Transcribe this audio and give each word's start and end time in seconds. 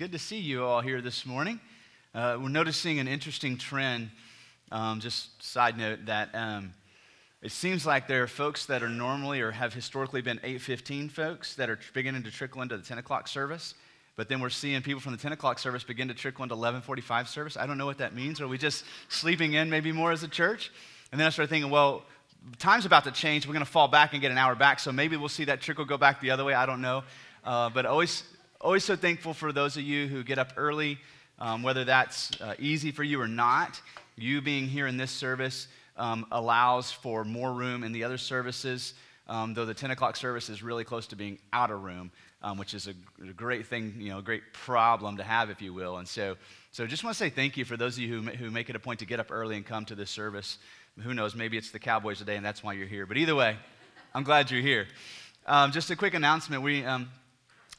good 0.00 0.12
to 0.12 0.18
see 0.18 0.38
you 0.38 0.64
all 0.64 0.80
here 0.80 1.02
this 1.02 1.26
morning. 1.26 1.60
Uh, 2.14 2.38
we're 2.40 2.48
noticing 2.48 3.00
an 3.00 3.06
interesting 3.06 3.58
trend. 3.58 4.08
Um, 4.72 4.98
just 4.98 5.42
side 5.42 5.76
note 5.76 6.06
that 6.06 6.30
um, 6.32 6.72
it 7.42 7.52
seems 7.52 7.84
like 7.84 8.08
there 8.08 8.22
are 8.22 8.26
folks 8.26 8.64
that 8.64 8.82
are 8.82 8.88
normally 8.88 9.42
or 9.42 9.50
have 9.50 9.74
historically 9.74 10.22
been 10.22 10.38
8:15 10.38 11.10
folks 11.10 11.54
that 11.56 11.68
are 11.68 11.78
beginning 11.92 12.22
to 12.22 12.30
trickle 12.30 12.62
into 12.62 12.78
the 12.78 12.82
10 12.82 12.96
o'clock 12.96 13.28
service. 13.28 13.74
But 14.16 14.30
then 14.30 14.40
we're 14.40 14.48
seeing 14.48 14.80
people 14.80 15.02
from 15.02 15.12
the 15.12 15.18
10 15.18 15.32
o'clock 15.32 15.58
service 15.58 15.84
begin 15.84 16.08
to 16.08 16.14
trickle 16.14 16.44
into 16.44 16.54
11:45 16.54 17.28
service. 17.28 17.58
I 17.58 17.66
don't 17.66 17.76
know 17.76 17.84
what 17.84 17.98
that 17.98 18.14
means. 18.14 18.40
Are 18.40 18.48
we 18.48 18.56
just 18.56 18.86
sleeping 19.10 19.52
in 19.52 19.68
maybe 19.68 19.92
more 19.92 20.12
as 20.12 20.22
a 20.22 20.28
church? 20.28 20.72
And 21.12 21.20
then 21.20 21.26
I 21.26 21.30
started 21.30 21.50
thinking, 21.50 21.70
well, 21.70 22.04
time's 22.58 22.86
about 22.86 23.04
to 23.04 23.10
change. 23.10 23.46
We're 23.46 23.52
going 23.52 23.66
to 23.66 23.70
fall 23.70 23.88
back 23.88 24.14
and 24.14 24.22
get 24.22 24.32
an 24.32 24.38
hour 24.38 24.54
back. 24.54 24.80
So 24.80 24.92
maybe 24.92 25.18
we'll 25.18 25.28
see 25.28 25.44
that 25.44 25.60
trickle 25.60 25.84
go 25.84 25.98
back 25.98 26.22
the 26.22 26.30
other 26.30 26.44
way. 26.46 26.54
I 26.54 26.64
don't 26.64 26.80
know. 26.80 27.04
Uh, 27.44 27.68
but 27.68 27.84
always 27.84 28.22
always 28.60 28.84
so 28.84 28.94
thankful 28.94 29.32
for 29.32 29.52
those 29.52 29.76
of 29.76 29.82
you 29.82 30.06
who 30.06 30.22
get 30.22 30.38
up 30.38 30.52
early, 30.56 30.98
um, 31.38 31.62
whether 31.62 31.84
that's 31.84 32.38
uh, 32.40 32.54
easy 32.58 32.92
for 32.92 33.02
you 33.02 33.20
or 33.20 33.28
not. 33.28 33.80
You 34.16 34.42
being 34.42 34.66
here 34.66 34.86
in 34.86 34.98
this 34.98 35.10
service 35.10 35.66
um, 35.96 36.26
allows 36.30 36.92
for 36.92 37.24
more 37.24 37.52
room 37.52 37.82
in 37.82 37.92
the 37.92 38.04
other 38.04 38.18
services, 38.18 38.92
um, 39.28 39.54
though 39.54 39.64
the 39.64 39.72
10 39.72 39.92
o'clock 39.92 40.14
service 40.14 40.50
is 40.50 40.62
really 40.62 40.84
close 40.84 41.06
to 41.06 41.16
being 41.16 41.38
out 41.54 41.70
of 41.70 41.82
room, 41.82 42.10
um, 42.42 42.58
which 42.58 42.74
is 42.74 42.86
a, 42.86 42.94
a, 43.22 43.32
great 43.32 43.66
thing, 43.66 43.94
you 43.98 44.10
know, 44.10 44.18
a 44.18 44.22
great 44.22 44.52
problem 44.52 45.16
to 45.16 45.22
have, 45.22 45.48
if 45.48 45.62
you 45.62 45.72
will. 45.72 45.96
And 45.96 46.06
so, 46.06 46.36
so 46.70 46.86
just 46.86 47.02
want 47.02 47.16
to 47.16 47.18
say 47.18 47.30
thank 47.30 47.56
you 47.56 47.64
for 47.64 47.78
those 47.78 47.96
of 47.96 48.02
you 48.02 48.20
who, 48.20 48.30
who 48.30 48.50
make 48.50 48.68
it 48.68 48.76
a 48.76 48.80
point 48.80 48.98
to 48.98 49.06
get 49.06 49.20
up 49.20 49.30
early 49.30 49.56
and 49.56 49.64
come 49.64 49.86
to 49.86 49.94
this 49.94 50.10
service. 50.10 50.58
Who 51.02 51.14
knows, 51.14 51.34
maybe 51.34 51.56
it's 51.56 51.70
the 51.70 51.78
Cowboys 51.78 52.18
today 52.18 52.36
and 52.36 52.44
that's 52.44 52.62
why 52.62 52.74
you're 52.74 52.86
here. 52.86 53.06
But 53.06 53.16
either 53.16 53.34
way, 53.34 53.56
I'm 54.14 54.22
glad 54.22 54.50
you're 54.50 54.60
here. 54.60 54.86
Um, 55.46 55.72
just 55.72 55.90
a 55.90 55.96
quick 55.96 56.12
announcement. 56.12 56.62
We, 56.62 56.84
um, 56.84 57.08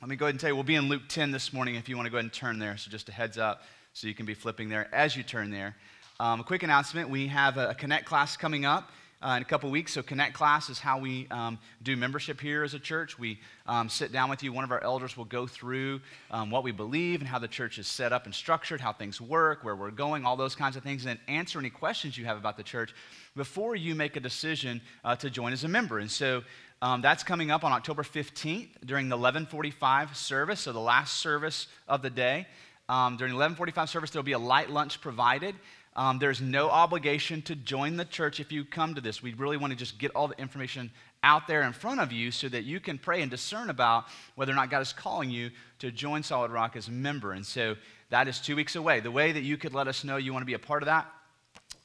let 0.02 0.10
me 0.10 0.16
go 0.16 0.26
ahead 0.26 0.34
and 0.34 0.40
tell 0.40 0.50
you, 0.50 0.56
we'll 0.56 0.64
be 0.64 0.74
in 0.74 0.90
Luke 0.90 1.04
10 1.10 1.30
this 1.30 1.54
morning 1.54 1.76
if 1.76 1.88
you 1.88 1.96
want 1.96 2.08
to 2.08 2.10
go 2.10 2.18
ahead 2.18 2.26
and 2.26 2.34
turn 2.34 2.58
there. 2.58 2.76
So 2.76 2.90
just 2.90 3.08
a 3.10 3.12
heads 3.12 3.38
up 3.38 3.62
so 3.94 4.08
you 4.08 4.16
can 4.16 4.26
be 4.26 4.34
flipping 4.34 4.68
there 4.68 4.90
as 4.92 5.16
you 5.16 5.22
turn 5.22 5.52
there. 5.52 5.76
Um, 6.20 6.40
a 6.40 6.44
quick 6.44 6.64
announcement 6.64 7.08
we 7.08 7.28
have 7.28 7.58
a, 7.58 7.76
Connect 7.76 8.06
class 8.06 8.36
coming 8.36 8.66
up. 8.66 8.90
Uh, 9.24 9.36
in 9.36 9.44
a 9.44 9.46
couple 9.46 9.70
weeks. 9.70 9.94
So, 9.94 10.02
Connect 10.02 10.34
class 10.34 10.68
is 10.72 10.80
how 10.80 10.98
we 10.98 11.28
um, 11.30 11.60
do 11.84 11.96
membership 11.96 12.42
here 12.42 12.64
as 12.64 12.74
a 12.74 12.80
church. 12.80 13.20
We 13.20 13.40
um, 13.68 13.88
sit 13.88 14.12
down 14.12 14.32
with 14.32 14.42
you. 14.42 14.52
One 14.52 14.64
of 14.64 14.72
our 14.72 14.84
elders 14.84 15.16
will 15.16 15.26
go 15.26 15.46
through 15.46 16.02
um, 16.32 16.50
what 16.50 16.64
we 16.64 16.72
believe 16.72 17.20
and 17.20 17.30
how 17.30 17.38
the 17.38 17.48
church 17.48 17.78
is 17.78 17.86
set 17.86 18.12
up 18.12 18.26
and 18.26 18.34
structured, 18.34 18.82
how 18.82 18.94
things 18.94 19.22
work, 19.22 19.64
where 19.64 19.76
we're 19.76 19.92
going, 19.92 20.26
all 20.26 20.36
those 20.36 20.56
kinds 20.56 20.76
of 20.76 20.82
things, 20.82 21.06
and 21.06 21.20
answer 21.28 21.60
any 21.60 21.70
questions 21.70 22.18
you 22.18 22.26
have 22.26 22.36
about 22.36 22.58
the 22.58 22.64
church 22.64 22.96
before 23.36 23.76
you 23.76 23.94
make 23.94 24.16
a 24.16 24.20
decision 24.20 24.82
uh, 25.06 25.16
to 25.18 25.30
join 25.30 25.54
as 25.54 25.66
a 25.66 25.68
member. 25.68 26.00
And 26.00 26.10
so, 26.10 26.42
um, 26.82 27.02
that's 27.02 27.24
coming 27.24 27.52
up 27.52 27.64
on 27.64 27.72
October 27.72 28.02
15th 28.02 28.70
during 28.84 29.08
the 29.08 29.16
1145 29.16 30.18
service, 30.18 30.62
so 30.62 30.72
the 30.72 30.80
last 30.80 31.18
service 31.18 31.68
of 31.88 32.02
the 32.02 32.10
day. 32.10 32.48
Um, 32.90 33.18
during 33.18 33.32
the 33.32 33.38
1145 33.38 33.90
service, 33.90 34.10
there'll 34.10 34.24
be 34.24 34.32
a 34.32 34.40
light 34.40 34.70
lunch 34.72 35.00
provided. 35.00 35.56
Um, 35.96 36.18
there's 36.18 36.42
no 36.42 36.70
obligation 36.70 37.44
to 37.44 37.56
join 37.56 37.98
the 37.98 38.06
church 38.06 38.40
if 38.40 38.52
you 38.52 38.66
come 38.66 38.96
to 38.96 39.02
this. 39.02 39.22
We 39.22 39.34
really 39.34 39.58
want 39.58 39.72
to 39.72 39.78
just 39.78 40.00
get 40.00 40.12
all 40.16 40.28
the 40.28 40.40
information 40.40 40.90
out 41.22 41.48
there 41.48 41.62
in 41.62 41.74
front 41.74 42.00
of 42.00 42.12
you 42.12 42.32
so 42.32 42.50
that 42.50 42.64
you 42.64 42.80
can 42.80 42.98
pray 42.98 43.22
and 43.22 43.30
discern 43.30 43.70
about 43.70 44.06
whether 44.36 44.52
or 44.52 44.56
not 44.56 44.72
God 44.72 44.82
is 44.82 44.92
calling 44.92 45.30
you 45.30 45.52
to 45.80 45.92
join 45.92 46.24
Solid 46.24 46.50
Rock 46.50 46.76
as 46.76 46.88
a 46.88 46.92
member. 46.92 47.34
And 47.34 47.46
so 47.46 47.76
that 48.10 48.28
is 48.28 48.40
two 48.40 48.56
weeks 48.56 48.76
away. 48.76 49.02
The 49.02 49.12
way 49.12 49.32
that 49.32 49.44
you 49.44 49.56
could 49.56 49.76
let 49.76 49.88
us 49.88 50.04
know 50.04 50.18
you 50.18 50.34
want 50.34 50.42
to 50.42 50.48
be 50.48 50.56
a 50.56 50.60
part 50.60 50.82
of 50.82 50.88
that, 50.88 51.06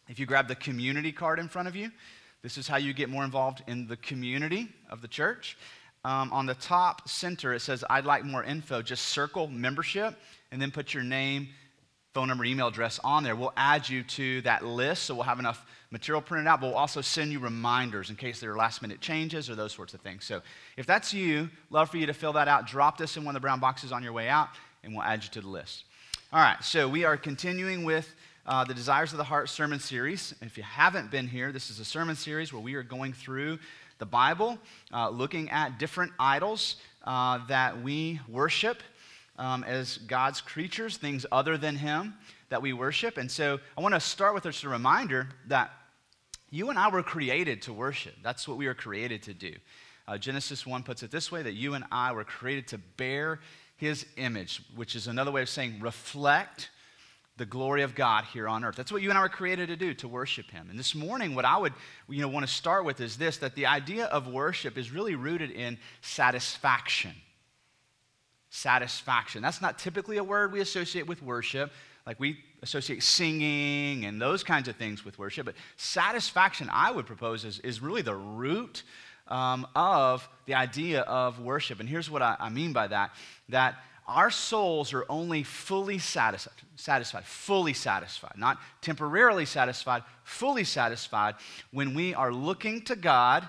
if 0.09 0.19
you 0.19 0.25
grab 0.25 0.49
the 0.49 0.55
community 0.55 1.13
card 1.13 1.39
in 1.39 1.49
front 1.49 1.69
of 1.69 1.77
you, 1.77 1.91
this 2.47 2.57
is 2.57 2.69
how 2.69 2.77
you 2.77 2.93
get 2.93 3.11
more 3.11 3.25
involved 3.25 3.65
in 3.67 3.89
the 3.89 3.97
community 3.97 4.69
of 4.89 5.03
the 5.03 5.09
church. 5.09 5.59
Um, 6.05 6.33
on 6.33 6.47
the 6.47 6.55
top 6.55 7.09
center, 7.09 7.53
it 7.53 7.59
says, 7.59 7.83
I'd 7.91 8.05
like 8.05 8.25
more 8.25 8.45
info. 8.45 8.83
Just 8.83 9.07
circle 9.07 9.49
membership 9.49 10.15
and 10.53 10.63
then 10.63 10.71
put 10.71 10.95
your 10.95 11.03
name, 11.03 11.49
phone 12.15 12.29
number, 12.29 12.45
email 12.45 12.69
address 12.69 13.01
on 13.03 13.25
there. 13.25 13.35
We'll 13.35 13.53
add 13.57 13.89
you 13.89 14.05
to 14.05 14.43
that 14.43 14.65
list 14.65 15.03
so 15.03 15.17
we'll 15.17 15.25
have 15.25 15.41
enough 15.41 15.67
material 15.91 16.23
printed 16.23 16.47
out, 16.47 16.61
but 16.61 16.69
we'll 16.69 16.77
also 16.77 17.01
send 17.01 17.33
you 17.33 17.41
reminders 17.41 18.11
in 18.11 18.15
case 18.15 18.39
there 18.39 18.53
are 18.53 18.57
last 18.57 18.81
minute 18.81 19.01
changes 19.01 19.51
or 19.51 19.57
those 19.57 19.73
sorts 19.73 19.93
of 19.93 20.01
things. 20.01 20.25
So 20.25 20.41
if 20.77 20.87
that's 20.87 21.13
you, 21.13 21.51
love 21.71 21.91
for 21.91 21.97
you 21.97 22.07
to 22.07 22.15
fill 22.15 22.35
that 22.35 22.47
out. 22.47 22.69
Drop 22.69 22.97
this 22.97 23.17
in 23.17 23.25
one 23.25 23.35
of 23.35 23.43
the 23.43 23.45
brown 23.45 23.59
boxes 23.59 23.91
on 23.91 24.05
your 24.05 24.13
way 24.13 24.29
out, 24.29 24.51
and 24.85 24.95
we'll 24.95 25.03
add 25.03 25.25
you 25.25 25.31
to 25.31 25.41
the 25.41 25.49
list. 25.49 25.83
All 26.33 26.39
right, 26.39 26.63
so 26.63 26.89
we 26.89 27.03
are 27.03 27.17
continuing 27.17 27.85
with 27.85 28.15
uh, 28.47 28.65
the 28.65 28.75
Desires 28.75 29.13
of 29.13 29.19
the 29.19 29.25
Heart 29.25 29.49
sermon 29.49 29.81
series. 29.81 30.35
If 30.41 30.57
you 30.57 30.63
haven't 30.63 31.11
been 31.11 31.27
here, 31.27 31.51
this 31.51 31.69
is 31.69 31.81
a 31.81 31.85
sermon 31.85 32.15
series 32.15 32.53
where 32.53 32.63
we 32.63 32.75
are 32.75 32.83
going 32.83 33.13
through 33.13 33.59
the 33.99 34.07
Bible, 34.07 34.59
uh, 34.93 35.09
looking 35.09 35.51
at 35.51 35.79
different 35.79 36.13
idols 36.19 36.77
uh, 37.05 37.45
that 37.49 37.83
we 37.83 38.21
worship 38.29 38.83
um, 39.37 39.65
as 39.65 39.99
God's 39.99 40.41
creatures, 40.41 40.97
things 40.97 41.27
other 41.33 41.59
than 41.59 41.77
Him 41.77 42.15
that 42.49 42.63
we 42.63 42.73
worship. 42.73 43.19
And 43.19 43.31
so 43.31 43.59
I 43.77 43.81
want 43.81 43.95
to 43.95 44.01
start 44.01 44.35
with 44.35 44.45
just 44.45 44.63
a 44.63 44.69
reminder 44.69 45.29
that 45.49 45.73
you 46.51 46.71
and 46.71 46.79
I 46.79 46.89
were 46.89 47.03
created 47.03 47.63
to 47.63 47.73
worship. 47.73 48.15
That's 48.23 48.47
what 48.47 48.57
we 48.57 48.67
were 48.67 48.75
created 48.75 49.25
to 49.25 49.35
do. 49.35 49.53
Uh, 50.07 50.19
Genesis 50.19 50.65
1 50.65 50.85
puts 50.85 51.03
it 51.03 51.11
this 51.11 51.33
way 51.33 51.43
that 51.43 51.55
you 51.55 51.75
and 51.75 51.85
I 51.91 52.13
were 52.13 52.23
created 52.23 52.69
to 52.69 52.79
bear 52.79 53.41
His 53.77 54.07
image, 54.17 54.63
which 54.77 54.95
is 54.95 55.09
another 55.09 55.33
way 55.33 55.43
of 55.43 55.49
saying 55.49 55.81
reflect 55.81 56.71
the 57.37 57.47
glory 57.47 57.83
of 57.83 57.95
God 57.95 58.25
here 58.25 58.49
on 58.49 58.65
earth. 58.65 58.77
That's 58.77 58.91
what 58.91 59.03
you 59.03 59.11
and 59.11 59.19
I 59.19 59.23
were 59.23 59.29
created 59.29 59.69
to 59.69 59.77
do, 59.77 59.93
to 59.95 60.09
worship 60.09 60.51
Him. 60.51 60.69
And 60.71 60.79
this 60.79 60.95
morning, 60.95 61.35
what 61.35 61.45
I 61.45 61.59
would 61.59 61.75
you 62.09 62.23
know, 62.23 62.29
want 62.29 62.47
to 62.47 62.53
start 62.53 62.85
with 62.85 63.01
is 63.01 63.17
this 63.17 63.39
that 63.39 63.55
the 63.55 63.67
idea 63.67 64.07
of 64.07 64.27
worship 64.27 64.79
is 64.79 64.91
really 64.91 65.15
rooted 65.15 65.51
in 65.51 65.79
satisfaction. 66.01 67.13
Satisfaction. 68.49 69.43
That's 69.43 69.61
not 69.61 69.79
typically 69.79 70.17
a 70.17 70.25
word 70.25 70.53
we 70.53 70.61
associate 70.61 71.07
with 71.07 71.23
worship. 71.23 71.73
Like 72.07 72.19
we 72.21 72.39
associate 72.63 73.03
singing 73.03 74.05
and 74.07 74.23
those 74.23 74.43
kinds 74.43 74.69
of 74.69 74.77
things 74.77 75.05
with 75.05 75.19
worship. 75.19 75.45
But 75.45 75.57
satisfaction, 75.77 76.71
I 76.73 76.91
would 76.91 77.05
propose, 77.05 77.45
is, 77.45 77.59
is 77.61 77.83
really 77.83 78.03
the 78.03 78.15
root 78.15 78.83
um, 79.29 79.67
of 79.75 80.27
the 80.47 80.55
idea 80.55 81.01
of 81.03 81.41
worship. 81.41 81.81
And 81.81 81.89
here's 81.89 82.09
what 82.09 82.23
I, 82.23 82.37
I 82.39 82.49
mean 82.49 82.73
by 82.73 82.87
that 82.87 83.11
that 83.49 83.75
our 84.07 84.31
souls 84.31 84.93
are 84.93 85.05
only 85.09 85.43
fully 85.43 85.99
satisfied, 85.99 86.55
satisfied, 86.77 87.25
fully 87.25 87.73
satisfied, 87.73 88.35
not 88.37 88.59
temporarily 88.81 89.47
satisfied, 89.47 90.05
fully 90.23 90.65
satisfied 90.65 91.35
when 91.73 91.95
we 91.95 92.15
are 92.15 92.33
looking 92.33 92.83
to 92.83 92.95
God 92.95 93.49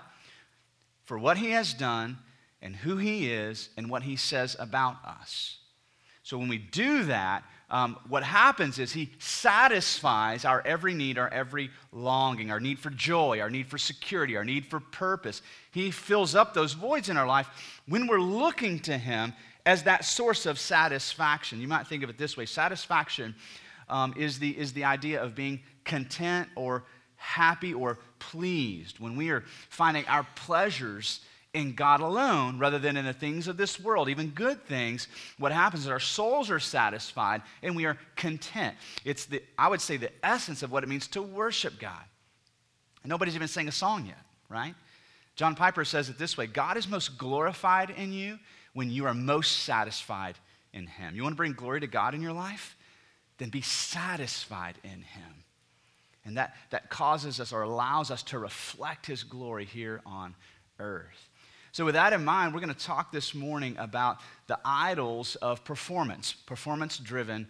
for 1.05 1.19
what 1.19 1.37
He 1.37 1.51
has 1.51 1.73
done 1.73 2.17
and 2.61 2.75
who 2.75 2.97
He 2.97 3.31
is 3.31 3.69
and 3.77 3.89
what 3.89 4.01
He 4.03 4.15
says 4.15 4.55
about 4.59 4.97
us. 5.05 5.57
So 6.23 6.37
when 6.37 6.49
we 6.49 6.57
do 6.57 7.03
that, 7.03 7.43
um, 7.69 7.97
what 8.09 8.23
happens 8.23 8.79
is 8.79 8.91
He 8.91 9.11
satisfies 9.19 10.43
our 10.43 10.61
every 10.65 10.95
need, 10.95 11.19
our 11.19 11.29
every 11.29 11.69
longing, 11.91 12.49
our 12.49 12.59
need 12.59 12.79
for 12.79 12.89
joy, 12.89 13.39
our 13.41 13.49
need 13.49 13.67
for 13.67 13.77
security, 13.77 14.35
our 14.35 14.43
need 14.43 14.65
for 14.65 14.79
purpose. 14.79 15.43
He 15.71 15.91
fills 15.91 16.33
up 16.33 16.53
those 16.53 16.73
voids 16.73 17.09
in 17.09 17.17
our 17.17 17.27
life 17.27 17.47
when 17.87 18.07
we're 18.07 18.19
looking 18.19 18.79
to 18.79 18.97
Him 18.97 19.33
as 19.67 19.83
that 19.83 20.05
source 20.05 20.45
of 20.45 20.57
satisfaction. 20.57 21.59
You 21.59 21.67
might 21.67 21.87
think 21.87 22.01
of 22.01 22.09
it 22.09 22.17
this 22.17 22.37
way 22.37 22.45
satisfaction 22.45 23.35
um, 23.89 24.13
is, 24.17 24.39
the, 24.39 24.57
is 24.57 24.71
the 24.71 24.85
idea 24.85 25.21
of 25.21 25.35
being 25.35 25.59
content 25.83 26.47
or 26.55 26.85
happy 27.17 27.73
or 27.73 27.99
pleased 28.17 28.99
when 28.99 29.17
we 29.17 29.29
are 29.29 29.43
finding 29.69 30.05
our 30.05 30.25
pleasures 30.35 31.19
in 31.53 31.73
God 31.73 31.99
alone 31.99 32.59
rather 32.59 32.79
than 32.79 32.95
in 32.95 33.03
the 33.03 33.13
things 33.13 33.49
of 33.49 33.57
this 33.57 33.77
world, 33.77 34.07
even 34.07 34.29
good 34.29 34.63
things, 34.65 35.09
what 35.37 35.51
happens 35.51 35.83
is 35.83 35.89
our 35.89 35.99
souls 35.99 36.49
are 36.49 36.59
satisfied 36.59 37.41
and 37.61 37.75
we 37.75 37.85
are 37.85 37.97
content. 38.15 38.75
It's 39.03 39.25
the, 39.25 39.43
I 39.57 39.67
would 39.67 39.81
say, 39.81 39.97
the 39.97 40.11
essence 40.23 40.63
of 40.63 40.71
what 40.71 40.83
it 40.83 40.87
means 40.87 41.07
to 41.07 41.21
worship 41.21 41.77
God. 41.77 42.03
And 43.03 43.09
nobody's 43.09 43.35
even 43.35 43.49
sang 43.49 43.67
a 43.67 43.73
song 43.73 44.05
yet, 44.05 44.21
right? 44.49 44.75
John 45.35 45.55
Piper 45.55 45.83
says 45.83 46.07
it 46.07 46.17
this 46.17 46.37
way 46.37 46.47
God 46.47 46.77
is 46.77 46.87
most 46.87 47.17
glorified 47.17 47.89
in 47.89 48.13
you 48.13 48.39
when 48.77 48.91
you 48.91 49.07
are 49.07 49.13
most 49.15 49.63
satisfied 49.63 50.35
in 50.71 50.85
Him. 50.85 51.15
You 51.15 51.23
want 51.23 51.33
to 51.33 51.37
bring 51.37 51.53
glory 51.53 51.79
to 51.79 51.87
God 51.87 52.13
in 52.13 52.21
your 52.21 52.31
life? 52.31 52.77
Then 53.39 53.49
be 53.49 53.61
satisfied 53.61 54.75
in 54.83 55.01
Him. 55.01 55.45
And 56.23 56.37
that, 56.37 56.53
that 56.69 56.91
causes 56.91 57.39
us 57.39 57.51
or 57.51 57.63
allows 57.63 58.11
us 58.11 58.21
to 58.23 58.37
reflect 58.37 59.07
His 59.07 59.23
glory 59.23 59.65
here 59.65 60.01
on 60.05 60.35
earth. 60.77 61.27
So, 61.71 61.85
with 61.85 61.95
that 61.95 62.13
in 62.13 62.23
mind, 62.23 62.53
we're 62.53 62.59
going 62.59 62.71
to 62.71 62.79
talk 62.79 63.11
this 63.11 63.33
morning 63.33 63.75
about 63.79 64.19
the 64.45 64.59
idols 64.63 65.37
of 65.37 65.63
performance, 65.63 66.33
performance 66.33 66.99
driven 66.99 67.47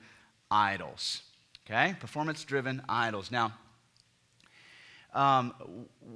idols. 0.50 1.24
Okay? 1.66 1.94
Performance 2.00 2.46
driven 2.46 2.82
idols. 2.88 3.32
Now, 3.32 3.52
um, 5.14 5.54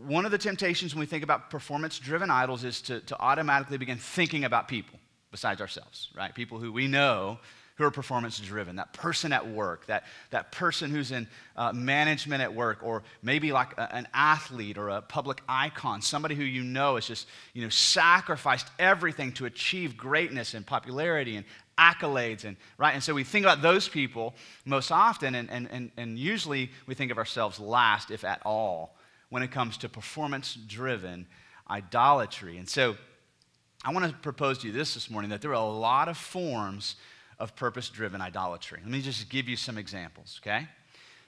one 0.05 0.23
of 0.23 0.31
the 0.31 0.37
temptations 0.37 0.95
when 0.95 1.01
we 1.01 1.05
think 1.05 1.25
about 1.25 1.49
performance 1.49 1.99
driven 1.99 2.29
idols 2.29 2.63
is 2.63 2.81
to, 2.83 3.01
to 3.01 3.19
automatically 3.19 3.77
begin 3.77 3.97
thinking 3.97 4.45
about 4.45 4.69
people 4.69 5.00
besides 5.31 5.61
ourselves, 5.61 6.09
right? 6.15 6.33
People 6.35 6.59
who 6.59 6.71
we 6.71 6.87
know 6.87 7.39
who 7.75 7.85
are 7.85 7.91
performance 7.91 8.39
driven, 8.39 8.75
that 8.75 8.93
person 8.93 9.33
at 9.33 9.47
work, 9.47 9.87
that, 9.87 10.03
that 10.29 10.51
person 10.51 10.91
who's 10.91 11.11
in 11.11 11.27
uh, 11.55 11.73
management 11.73 12.41
at 12.41 12.53
work, 12.53 12.79
or 12.83 13.01
maybe 13.23 13.51
like 13.51 13.75
a, 13.77 13.95
an 13.95 14.07
athlete 14.13 14.77
or 14.77 14.89
a 14.89 15.01
public 15.01 15.41
icon, 15.49 16.01
somebody 16.01 16.35
who 16.35 16.43
you 16.43 16.63
know 16.63 16.95
has 16.95 17.07
just, 17.07 17.27
you 17.53 17.63
know, 17.63 17.69
sacrificed 17.69 18.67
everything 18.77 19.31
to 19.31 19.45
achieve 19.45 19.97
greatness 19.97 20.53
and 20.53 20.65
popularity 20.65 21.37
and 21.37 21.45
accolades, 21.77 22.43
and 22.43 22.55
right. 22.77 22.93
And 22.93 23.01
so 23.01 23.15
we 23.15 23.23
think 23.23 23.45
about 23.45 23.63
those 23.63 23.89
people 23.89 24.35
most 24.65 24.91
often, 24.91 25.33
and, 25.33 25.49
and, 25.49 25.67
and, 25.71 25.91
and 25.97 26.19
usually 26.19 26.69
we 26.85 26.93
think 26.93 27.11
of 27.11 27.17
ourselves 27.17 27.59
last, 27.59 28.11
if 28.11 28.23
at 28.23 28.41
all, 28.45 28.95
when 29.29 29.41
it 29.41 29.51
comes 29.51 29.77
to 29.77 29.89
performance 29.89 30.53
driven 30.67 31.25
idolatry. 31.69 32.57
And 32.57 32.69
so 32.69 32.95
I 33.83 33.91
want 33.91 34.05
to 34.05 34.13
propose 34.19 34.59
to 34.59 34.67
you 34.67 34.73
this 34.73 34.93
this 34.93 35.09
morning 35.09 35.31
that 35.31 35.41
there 35.41 35.51
are 35.51 35.53
a 35.55 35.71
lot 35.71 36.07
of 36.07 36.17
forms 36.17 36.95
of 37.39 37.55
purpose 37.55 37.89
driven 37.89 38.21
idolatry. 38.21 38.79
Let 38.83 38.91
me 38.91 39.01
just 39.01 39.27
give 39.29 39.49
you 39.49 39.55
some 39.55 39.77
examples, 39.77 40.39
okay? 40.43 40.67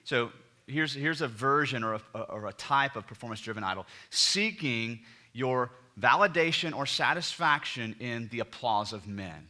So 0.04 0.30
here's, 0.66 0.94
here's 0.94 1.20
a 1.20 1.28
version 1.28 1.82
or 1.82 1.94
a, 1.94 2.18
or 2.28 2.46
a 2.46 2.52
type 2.52 2.94
of 2.94 3.06
performance 3.06 3.40
driven 3.40 3.64
idol 3.64 3.86
seeking 4.10 5.00
your 5.32 5.70
validation 6.00 6.76
or 6.76 6.86
satisfaction 6.86 7.96
in 7.98 8.28
the 8.28 8.40
applause 8.40 8.92
of 8.92 9.08
men. 9.08 9.48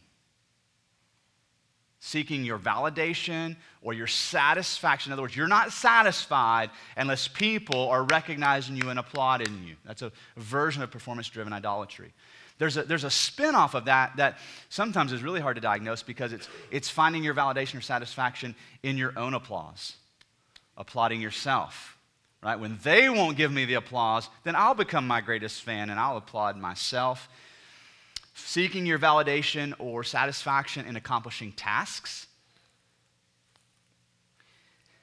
Seeking 1.99 2.43
your 2.43 2.59
validation 2.59 3.55
or 3.81 3.93
your 3.93 4.07
satisfaction. 4.07 5.11
In 5.11 5.13
other 5.13 5.23
words, 5.23 5.35
you're 5.35 5.47
not 5.47 5.71
satisfied 5.71 6.69
unless 6.97 7.27
people 7.27 7.89
are 7.89 8.03
recognizing 8.03 8.75
you 8.75 8.89
and 8.89 8.99
applauding 8.99 9.63
you. 9.63 9.75
That's 9.85 10.03
a 10.03 10.11
version 10.37 10.83
of 10.83 10.91
performance 10.91 11.29
driven 11.29 11.53
idolatry. 11.53 12.13
There's 12.57 12.77
a, 12.77 12.83
there's 12.83 13.03
a 13.03 13.09
spin-off 13.09 13.73
of 13.73 13.85
that 13.85 14.15
that 14.15 14.37
sometimes 14.69 15.11
is 15.11 15.21
really 15.21 15.41
hard 15.41 15.55
to 15.55 15.61
diagnose 15.61 16.03
because 16.03 16.31
it's, 16.31 16.47
it's 16.71 16.89
finding 16.89 17.23
your 17.23 17.33
validation 17.33 17.77
or 17.77 17.81
satisfaction 17.81 18.55
in 18.81 18.97
your 18.97 19.17
own 19.17 19.33
applause, 19.33 19.95
applauding 20.77 21.19
yourself. 21.19 21.97
Right? 22.41 22.57
When 22.59 22.79
they 22.83 23.09
won't 23.09 23.37
give 23.37 23.51
me 23.51 23.65
the 23.65 23.73
applause, 23.73 24.29
then 24.43 24.55
I'll 24.55 24.75
become 24.75 25.07
my 25.07 25.19
greatest 25.19 25.63
fan 25.63 25.89
and 25.89 25.99
I'll 25.99 26.17
applaud 26.17 26.57
myself. 26.57 27.27
Seeking 28.35 28.85
your 28.85 28.99
validation 28.99 29.73
or 29.79 30.03
satisfaction 30.03 30.85
in 30.85 30.95
accomplishing 30.95 31.51
tasks. 31.53 32.27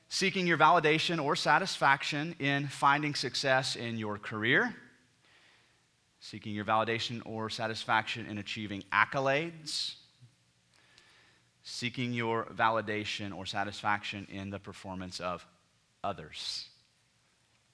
Seeking 0.08 0.46
your 0.46 0.58
validation 0.58 1.22
or 1.22 1.34
satisfaction 1.34 2.34
in 2.38 2.68
finding 2.68 3.14
success 3.14 3.76
in 3.76 3.98
your 3.98 4.18
career 4.18 4.74
seeking 6.22 6.54
your 6.54 6.64
validation 6.64 7.20
or 7.24 7.50
satisfaction 7.50 8.26
in 8.26 8.38
achieving 8.38 8.84
accolades, 8.92 9.94
seeking 11.64 12.12
your 12.12 12.44
validation 12.44 13.36
or 13.36 13.44
satisfaction 13.44 14.28
in 14.30 14.48
the 14.48 14.58
performance 14.60 15.18
of 15.18 15.44
others. 16.04 16.68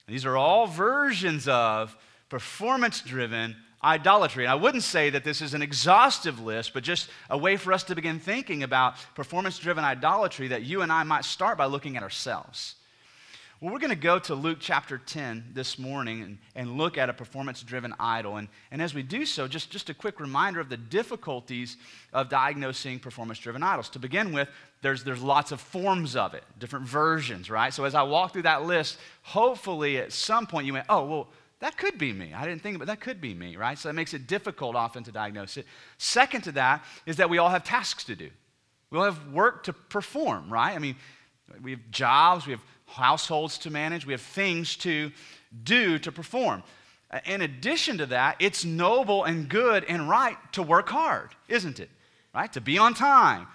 these 0.06 0.24
are 0.24 0.36
all 0.36 0.66
versions 0.66 1.46
of 1.46 1.94
performance 2.30 3.02
driven 3.02 3.54
idolatry. 3.84 4.44
And 4.44 4.50
I 4.50 4.54
wouldn't 4.54 4.82
say 4.82 5.10
that 5.10 5.24
this 5.24 5.42
is 5.42 5.52
an 5.52 5.60
exhaustive 5.60 6.40
list, 6.40 6.72
but 6.72 6.82
just 6.82 7.10
a 7.28 7.36
way 7.36 7.58
for 7.58 7.74
us 7.74 7.84
to 7.84 7.94
begin 7.94 8.18
thinking 8.18 8.62
about 8.62 8.94
performance 9.14 9.58
driven 9.58 9.84
idolatry 9.84 10.48
that 10.48 10.62
you 10.62 10.80
and 10.80 10.90
I 10.90 11.02
might 11.02 11.26
start 11.26 11.58
by 11.58 11.66
looking 11.66 11.98
at 11.98 12.02
ourselves. 12.02 12.76
Well, 13.60 13.72
we're 13.72 13.81
going 13.81 13.90
to 13.90 13.96
go 13.96 14.20
to 14.20 14.37
Luke 14.37 14.58
chapter 14.60 14.99
10 14.99 15.46
this 15.52 15.81
morning 15.81 16.22
and, 16.22 16.38
and 16.55 16.78
look 16.78 16.96
at 16.96 17.10
a 17.10 17.12
performance 17.12 17.60
driven 17.60 17.93
idol. 17.99 18.37
And, 18.37 18.46
and 18.70 18.81
as 18.81 18.94
we 18.94 19.02
do 19.02 19.26
so, 19.26 19.49
just, 19.49 19.69
just 19.69 19.90
a 19.90 19.94
quick 19.94 20.20
reminder 20.20 20.60
of 20.60 20.69
the 20.69 20.76
difficulties 20.76 21.76
of 22.12 22.28
diagnosing 22.28 23.00
performance 23.00 23.40
driven 23.40 23.64
idols. 23.64 23.88
To 23.90 23.99
begin 23.99 24.32
with, 24.32 24.49
there's, 24.81 25.02
there's 25.02 25.20
lots 25.20 25.50
of 25.50 25.60
forms 25.60 26.14
of 26.14 26.34
it, 26.34 26.44
different 26.60 26.87
versions, 26.87 27.50
right? 27.50 27.75
So 27.75 27.82
as 27.82 27.96
I 27.96 28.05
walk 28.05 28.32
through 28.32 28.43
that 28.43 28.62
list, 28.62 28.96
hopefully 29.22 29.99
at 29.99 30.12
some 30.12 30.46
point 30.46 30.64
you 30.64 30.75
went, 30.75 30.87
oh, 30.88 31.05
well, 31.06 31.28
that 31.58 31.76
could 31.76 31.99
be 31.99 32.12
me. 32.12 32.32
I 32.32 32.46
didn't 32.46 32.62
think 32.62 32.76
about 32.76 32.87
that 32.87 33.00
could 33.00 33.20
be 33.20 33.34
me, 33.34 33.56
right? 33.56 33.76
So 33.76 33.88
that 33.88 33.94
makes 33.94 34.14
it 34.14 34.28
difficult 34.28 34.76
often 34.76 35.02
to 35.02 35.10
diagnose 35.10 35.56
it. 35.56 35.66
Second 35.96 36.43
to 36.43 36.52
that 36.52 36.84
is 37.06 37.16
that 37.16 37.28
we 37.28 37.38
all 37.38 37.49
have 37.49 37.64
tasks 37.64 38.05
to 38.05 38.14
do. 38.14 38.31
We 38.93 38.99
all 38.99 39.05
have 39.05 39.32
work 39.32 39.64
to 39.64 39.72
perform, 39.72 40.49
right? 40.49 40.76
I 40.76 40.78
mean, 40.78 40.94
we 41.60 41.72
have 41.72 41.90
jobs, 41.90 42.46
we 42.46 42.52
have 42.52 42.62
households 42.88 43.58
to 43.58 43.70
manage, 43.70 44.05
we 44.06 44.12
have 44.12 44.20
things 44.20 44.76
to 44.79 45.12
do 45.62 45.99
to 46.00 46.11
perform. 46.11 46.62
Uh, 47.11 47.20
in 47.25 47.43
addition 47.43 47.99
to 47.99 48.06
that, 48.06 48.37
it's 48.38 48.64
noble 48.64 49.25
and 49.25 49.49
good 49.49 49.85
and 49.85 50.08
right 50.08 50.37
to 50.52 50.62
work 50.62 50.88
hard, 50.88 51.31
isn't 51.49 51.81
it? 51.81 51.90
Right? 52.35 52.52
To 52.52 52.61
be 52.61 52.79
on 52.79 52.94
time, 52.94 53.46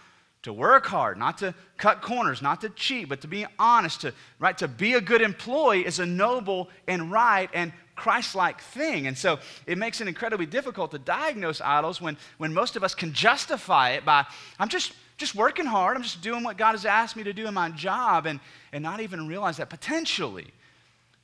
to 0.43 0.51
work 0.51 0.85
hard, 0.85 1.17
not 1.17 1.37
to 1.39 1.53
cut 1.77 2.01
corners, 2.01 2.41
not 2.41 2.61
to 2.61 2.69
cheat, 2.69 3.09
but 3.09 3.21
to 3.21 3.27
be 3.27 3.45
honest, 3.59 4.01
to 4.01 4.13
right 4.39 4.57
to 4.57 4.67
be 4.67 4.93
a 4.93 5.01
good 5.01 5.21
employee 5.21 5.85
is 5.85 5.99
a 5.99 6.05
noble 6.05 6.69
and 6.87 7.11
right 7.11 7.49
and 7.53 7.71
Christ-like 7.95 8.59
thing. 8.59 9.07
And 9.07 9.17
so 9.17 9.39
it 9.67 9.77
makes 9.77 10.01
it 10.01 10.07
incredibly 10.07 10.47
difficult 10.47 10.91
to 10.91 10.97
diagnose 10.97 11.61
idols 11.61 12.01
when, 12.01 12.17
when 12.39 12.53
most 12.53 12.75
of 12.75 12.83
us 12.83 12.95
can 12.95 13.13
justify 13.13 13.91
it 13.91 14.03
by, 14.03 14.25
I'm 14.59 14.69
just 14.69 14.93
just 15.23 15.35
working 15.35 15.65
hard. 15.65 15.95
I'm 15.95 16.03
just 16.03 16.21
doing 16.21 16.43
what 16.43 16.57
God 16.57 16.73
has 16.73 16.85
asked 16.85 17.15
me 17.15 17.23
to 17.23 17.31
do 17.31 17.47
in 17.47 17.53
my 17.53 17.69
job 17.69 18.25
and, 18.25 18.41
and 18.73 18.83
not 18.83 18.99
even 18.99 19.27
realize 19.27 19.57
that 19.57 19.69
potentially 19.69 20.47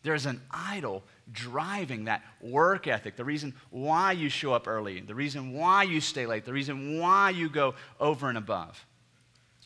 there's 0.04 0.26
an 0.26 0.42
idol 0.50 1.04
driving 1.34 2.06
that 2.06 2.24
work 2.42 2.88
ethic, 2.88 3.18
the 3.18 3.26
reason 3.26 3.54
why 3.72 4.14
you 4.14 4.30
show 4.30 4.54
up 4.54 4.68
early, 4.68 5.02
the 5.02 5.14
reason 5.14 5.52
why 5.52 5.84
you 5.84 6.00
stay 6.00 6.26
late, 6.26 6.46
the 6.46 6.54
reason 6.54 6.98
why 6.98 7.30
you 7.30 7.50
go 7.50 7.76
over 8.00 8.30
and 8.30 8.38
above. 8.38 8.86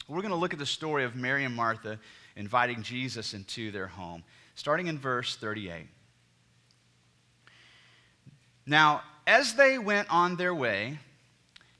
We're 0.07 0.21
going 0.21 0.31
to 0.31 0.37
look 0.37 0.51
at 0.51 0.59
the 0.59 0.65
story 0.65 1.03
of 1.03 1.15
Mary 1.15 1.45
and 1.45 1.55
Martha 1.55 1.99
inviting 2.35 2.81
Jesus 2.81 3.35
into 3.35 3.69
their 3.69 3.87
home, 3.87 4.23
starting 4.55 4.87
in 4.87 4.97
verse 4.97 5.35
38. 5.35 5.85
Now, 8.65 9.03
as 9.27 9.53
they 9.53 9.77
went 9.77 10.09
on 10.09 10.35
their 10.35 10.55
way, 10.55 10.97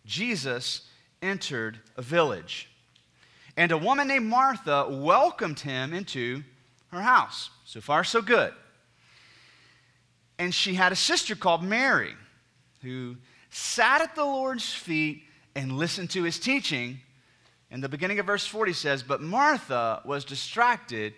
Jesus 0.06 0.88
entered 1.23 1.79
a 1.97 2.03
village. 2.03 2.69
And 3.57 3.71
a 3.71 3.77
woman 3.77 4.07
named 4.07 4.25
Martha 4.25 4.87
welcomed 4.89 5.59
him 5.59 5.93
into 5.93 6.43
her 6.91 7.01
house. 7.01 7.49
So 7.65 7.81
far, 7.81 8.03
so 8.03 8.21
good. 8.21 8.53
And 10.37 10.53
she 10.53 10.73
had 10.73 10.91
a 10.91 10.95
sister 10.95 11.35
called 11.35 11.63
Mary 11.63 12.13
who 12.81 13.15
sat 13.49 14.01
at 14.01 14.15
the 14.15 14.25
Lord's 14.25 14.73
feet 14.73 15.23
and 15.55 15.77
listened 15.77 16.09
to 16.11 16.23
his 16.23 16.39
teaching. 16.39 16.99
And 17.71 17.83
the 17.83 17.89
beginning 17.89 18.19
of 18.19 18.25
verse 18.25 18.45
40 18.45 18.73
says, 18.73 19.03
But 19.03 19.21
Martha 19.21 20.01
was 20.05 20.25
distracted 20.25 21.13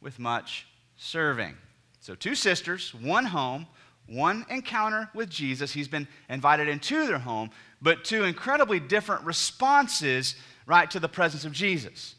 with 0.00 0.18
much 0.18 0.66
serving. 0.96 1.56
So, 2.00 2.14
two 2.14 2.34
sisters, 2.34 2.94
one 2.94 3.24
home, 3.24 3.66
one 4.06 4.46
encounter 4.48 5.10
with 5.14 5.28
Jesus. 5.28 5.72
He's 5.72 5.88
been 5.88 6.06
invited 6.28 6.68
into 6.68 7.06
their 7.06 7.18
home, 7.18 7.50
but 7.82 8.04
two 8.04 8.24
incredibly 8.24 8.80
different 8.80 9.24
responses, 9.24 10.34
right, 10.66 10.90
to 10.90 11.00
the 11.00 11.08
presence 11.08 11.44
of 11.44 11.52
Jesus. 11.52 12.14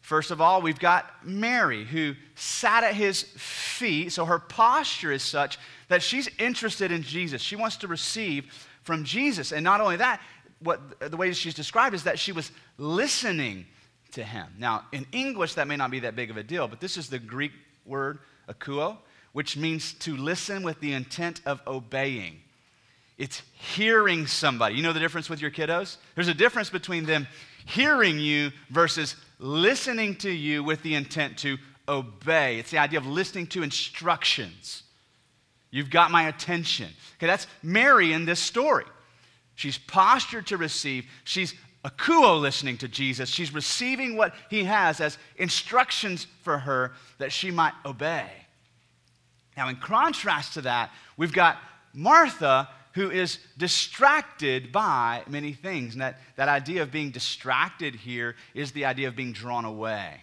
First 0.00 0.32
of 0.32 0.40
all, 0.40 0.60
we've 0.60 0.80
got 0.80 1.24
Mary 1.24 1.84
who 1.84 2.14
sat 2.34 2.82
at 2.82 2.94
his 2.94 3.22
feet. 3.22 4.10
So 4.10 4.24
her 4.24 4.40
posture 4.40 5.12
is 5.12 5.22
such 5.22 5.58
that 5.88 6.02
she's 6.02 6.28
interested 6.38 6.90
in 6.90 7.02
Jesus. 7.02 7.40
She 7.40 7.54
wants 7.54 7.76
to 7.78 7.86
receive 7.86 8.52
from 8.82 9.04
Jesus. 9.04 9.52
And 9.52 9.62
not 9.62 9.80
only 9.80 9.96
that, 9.96 10.20
what 10.58 11.10
the 11.10 11.16
way 11.16 11.32
she's 11.32 11.54
described 11.54 11.94
is 11.94 12.02
that 12.02 12.18
she 12.18 12.32
was 12.32 12.50
listening 12.78 13.64
to 14.12 14.24
him. 14.24 14.46
Now, 14.58 14.84
in 14.92 15.06
English, 15.12 15.54
that 15.54 15.68
may 15.68 15.76
not 15.76 15.90
be 15.90 16.00
that 16.00 16.16
big 16.16 16.30
of 16.30 16.36
a 16.36 16.42
deal, 16.42 16.68
but 16.68 16.80
this 16.80 16.96
is 16.96 17.08
the 17.08 17.18
Greek 17.18 17.52
word 17.86 18.18
akouo, 18.48 18.98
which 19.32 19.56
means 19.56 19.94
to 19.94 20.16
listen 20.16 20.62
with 20.62 20.80
the 20.80 20.92
intent 20.92 21.40
of 21.46 21.60
obeying. 21.66 22.40
It's 23.22 23.40
hearing 23.76 24.26
somebody. 24.26 24.74
You 24.74 24.82
know 24.82 24.92
the 24.92 24.98
difference 24.98 25.30
with 25.30 25.40
your 25.40 25.52
kiddos? 25.52 25.96
There's 26.16 26.26
a 26.26 26.34
difference 26.34 26.70
between 26.70 27.06
them 27.06 27.28
hearing 27.66 28.18
you 28.18 28.50
versus 28.68 29.14
listening 29.38 30.16
to 30.16 30.30
you 30.32 30.64
with 30.64 30.82
the 30.82 30.96
intent 30.96 31.38
to 31.38 31.56
obey. 31.88 32.58
It's 32.58 32.72
the 32.72 32.78
idea 32.78 32.98
of 32.98 33.06
listening 33.06 33.46
to 33.48 33.62
instructions. 33.62 34.82
You've 35.70 35.88
got 35.88 36.10
my 36.10 36.24
attention. 36.24 36.88
Okay, 37.18 37.28
that's 37.28 37.46
Mary 37.62 38.12
in 38.12 38.24
this 38.24 38.40
story. 38.40 38.86
She's 39.54 39.78
postured 39.78 40.48
to 40.48 40.56
receive. 40.56 41.06
She's 41.22 41.54
akouo 41.84 42.40
listening 42.40 42.76
to 42.78 42.88
Jesus. 42.88 43.28
She's 43.28 43.54
receiving 43.54 44.16
what 44.16 44.34
he 44.50 44.64
has 44.64 45.00
as 45.00 45.16
instructions 45.36 46.26
for 46.42 46.58
her 46.58 46.90
that 47.18 47.30
she 47.30 47.52
might 47.52 47.74
obey. 47.86 48.26
Now, 49.56 49.68
in 49.68 49.76
contrast 49.76 50.54
to 50.54 50.62
that, 50.62 50.90
we've 51.16 51.32
got 51.32 51.58
Martha 51.94 52.68
who 52.92 53.10
is 53.10 53.38
distracted 53.56 54.70
by 54.72 55.22
many 55.26 55.52
things. 55.52 55.94
And 55.94 56.02
that, 56.02 56.18
that 56.36 56.48
idea 56.48 56.82
of 56.82 56.90
being 56.90 57.10
distracted 57.10 57.94
here 57.94 58.36
is 58.54 58.72
the 58.72 58.84
idea 58.84 59.08
of 59.08 59.16
being 59.16 59.32
drawn 59.32 59.64
away. 59.64 60.20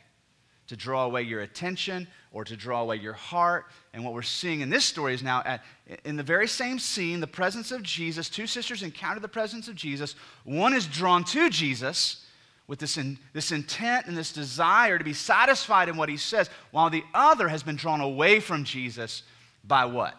To 0.67 0.75
draw 0.75 1.05
away 1.05 1.23
your 1.23 1.41
attention 1.41 2.07
or 2.31 2.43
to 2.43 2.55
draw 2.55 2.81
away 2.81 2.97
your 2.97 3.13
heart. 3.13 3.65
And 3.93 4.05
what 4.05 4.13
we're 4.13 4.21
seeing 4.21 4.61
in 4.61 4.69
this 4.69 4.85
story 4.85 5.15
is 5.15 5.23
now 5.23 5.41
at, 5.43 5.63
in 6.05 6.15
the 6.15 6.21
very 6.23 6.47
same 6.47 6.77
scene, 6.77 7.19
the 7.19 7.27
presence 7.27 7.71
of 7.71 7.81
Jesus. 7.81 8.29
Two 8.29 8.45
sisters 8.45 8.83
encounter 8.83 9.19
the 9.19 9.27
presence 9.27 9.67
of 9.67 9.73
Jesus. 9.73 10.15
One 10.43 10.73
is 10.73 10.85
drawn 10.85 11.23
to 11.25 11.49
Jesus 11.49 12.23
with 12.67 12.77
this, 12.77 12.97
in, 12.97 13.17
this 13.33 13.51
intent 13.51 14.05
and 14.05 14.15
this 14.15 14.31
desire 14.31 14.99
to 14.99 15.03
be 15.03 15.13
satisfied 15.13 15.89
in 15.89 15.97
what 15.97 16.07
he 16.07 16.17
says, 16.17 16.51
while 16.69 16.91
the 16.91 17.03
other 17.15 17.47
has 17.47 17.63
been 17.63 17.75
drawn 17.75 17.99
away 17.99 18.39
from 18.39 18.63
Jesus 18.63 19.23
by 19.63 19.85
what? 19.85 20.15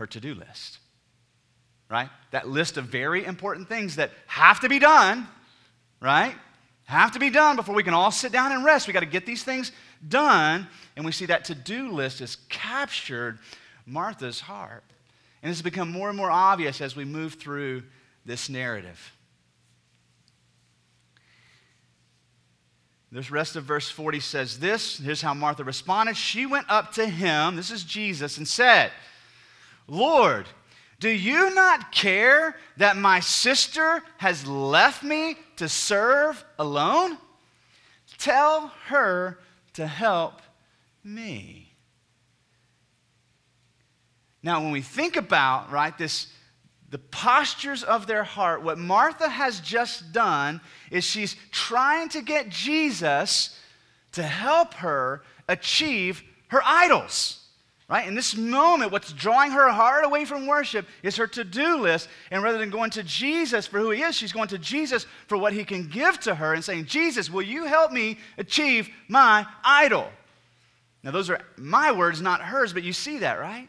Her 0.00 0.06
to 0.06 0.18
do 0.18 0.34
list. 0.34 0.78
right? 1.90 2.08
That 2.30 2.48
list 2.48 2.76
of 2.76 2.86
very 2.86 3.24
important 3.24 3.68
things 3.68 3.96
that 3.96 4.12
have 4.26 4.60
to 4.60 4.68
be 4.68 4.78
done, 4.78 5.26
right? 6.00 6.34
Have 6.84 7.12
to 7.12 7.18
be 7.18 7.30
done 7.30 7.56
before 7.56 7.74
we 7.74 7.82
can 7.82 7.94
all 7.94 8.10
sit 8.10 8.32
down 8.32 8.52
and 8.52 8.64
rest. 8.64 8.86
We 8.86 8.92
got 8.92 9.00
to 9.00 9.06
get 9.06 9.26
these 9.26 9.42
things 9.42 9.72
done. 10.08 10.66
And 10.96 11.04
we 11.04 11.12
see 11.12 11.26
that 11.26 11.44
to 11.46 11.54
do 11.54 11.92
list 11.92 12.20
has 12.20 12.36
captured 12.48 13.38
Martha's 13.84 14.40
heart. 14.40 14.84
And 15.42 15.50
it's 15.50 15.62
become 15.62 15.90
more 15.90 16.08
and 16.08 16.16
more 16.16 16.30
obvious 16.30 16.80
as 16.80 16.96
we 16.96 17.04
move 17.04 17.34
through 17.34 17.82
this 18.24 18.48
narrative. 18.48 19.12
This 23.12 23.30
rest 23.30 23.56
of 23.56 23.64
verse 23.64 23.90
40 23.90 24.20
says 24.20 24.60
this. 24.60 24.98
Here's 24.98 25.20
how 25.20 25.34
Martha 25.34 25.64
responded. 25.64 26.16
She 26.16 26.46
went 26.46 26.66
up 26.68 26.92
to 26.92 27.06
him, 27.06 27.56
this 27.56 27.70
is 27.70 27.82
Jesus, 27.82 28.38
and 28.38 28.46
said, 28.46 28.92
Lord, 29.90 30.46
do 31.00 31.08
you 31.08 31.52
not 31.52 31.90
care 31.90 32.56
that 32.76 32.96
my 32.96 33.18
sister 33.20 34.02
has 34.18 34.46
left 34.46 35.02
me 35.02 35.36
to 35.56 35.68
serve 35.68 36.42
alone? 36.58 37.18
Tell 38.16 38.68
her 38.86 39.40
to 39.74 39.86
help 39.86 40.42
me. 41.02 41.72
Now, 44.42 44.62
when 44.62 44.70
we 44.70 44.80
think 44.80 45.16
about, 45.16 45.70
right, 45.72 45.96
this 45.98 46.28
the 46.90 46.98
postures 46.98 47.84
of 47.84 48.06
their 48.06 48.24
heart, 48.24 48.62
what 48.62 48.78
Martha 48.78 49.28
has 49.28 49.60
just 49.60 50.12
done 50.12 50.60
is 50.90 51.04
she's 51.04 51.36
trying 51.52 52.08
to 52.10 52.20
get 52.20 52.48
Jesus 52.48 53.56
to 54.12 54.22
help 54.24 54.74
her 54.74 55.22
achieve 55.48 56.22
her 56.48 56.60
idols. 56.64 57.39
Right? 57.90 58.06
In 58.06 58.14
this 58.14 58.36
moment, 58.36 58.92
what's 58.92 59.12
drawing 59.12 59.50
her 59.50 59.68
heart 59.68 60.04
away 60.04 60.24
from 60.24 60.46
worship 60.46 60.86
is 61.02 61.16
her 61.16 61.26
to 61.26 61.42
do 61.42 61.78
list. 61.78 62.08
And 62.30 62.40
rather 62.40 62.56
than 62.56 62.70
going 62.70 62.90
to 62.90 63.02
Jesus 63.02 63.66
for 63.66 63.80
who 63.80 63.90
he 63.90 64.02
is, 64.02 64.14
she's 64.14 64.30
going 64.30 64.46
to 64.48 64.58
Jesus 64.58 65.06
for 65.26 65.36
what 65.36 65.52
he 65.52 65.64
can 65.64 65.88
give 65.88 66.20
to 66.20 66.36
her 66.36 66.54
and 66.54 66.64
saying, 66.64 66.86
Jesus, 66.86 67.28
will 67.28 67.42
you 67.42 67.64
help 67.64 67.90
me 67.90 68.18
achieve 68.38 68.88
my 69.08 69.44
idol? 69.64 70.08
Now, 71.02 71.10
those 71.10 71.28
are 71.30 71.40
my 71.56 71.90
words, 71.90 72.20
not 72.20 72.42
hers, 72.42 72.72
but 72.72 72.84
you 72.84 72.92
see 72.92 73.18
that, 73.18 73.40
right? 73.40 73.68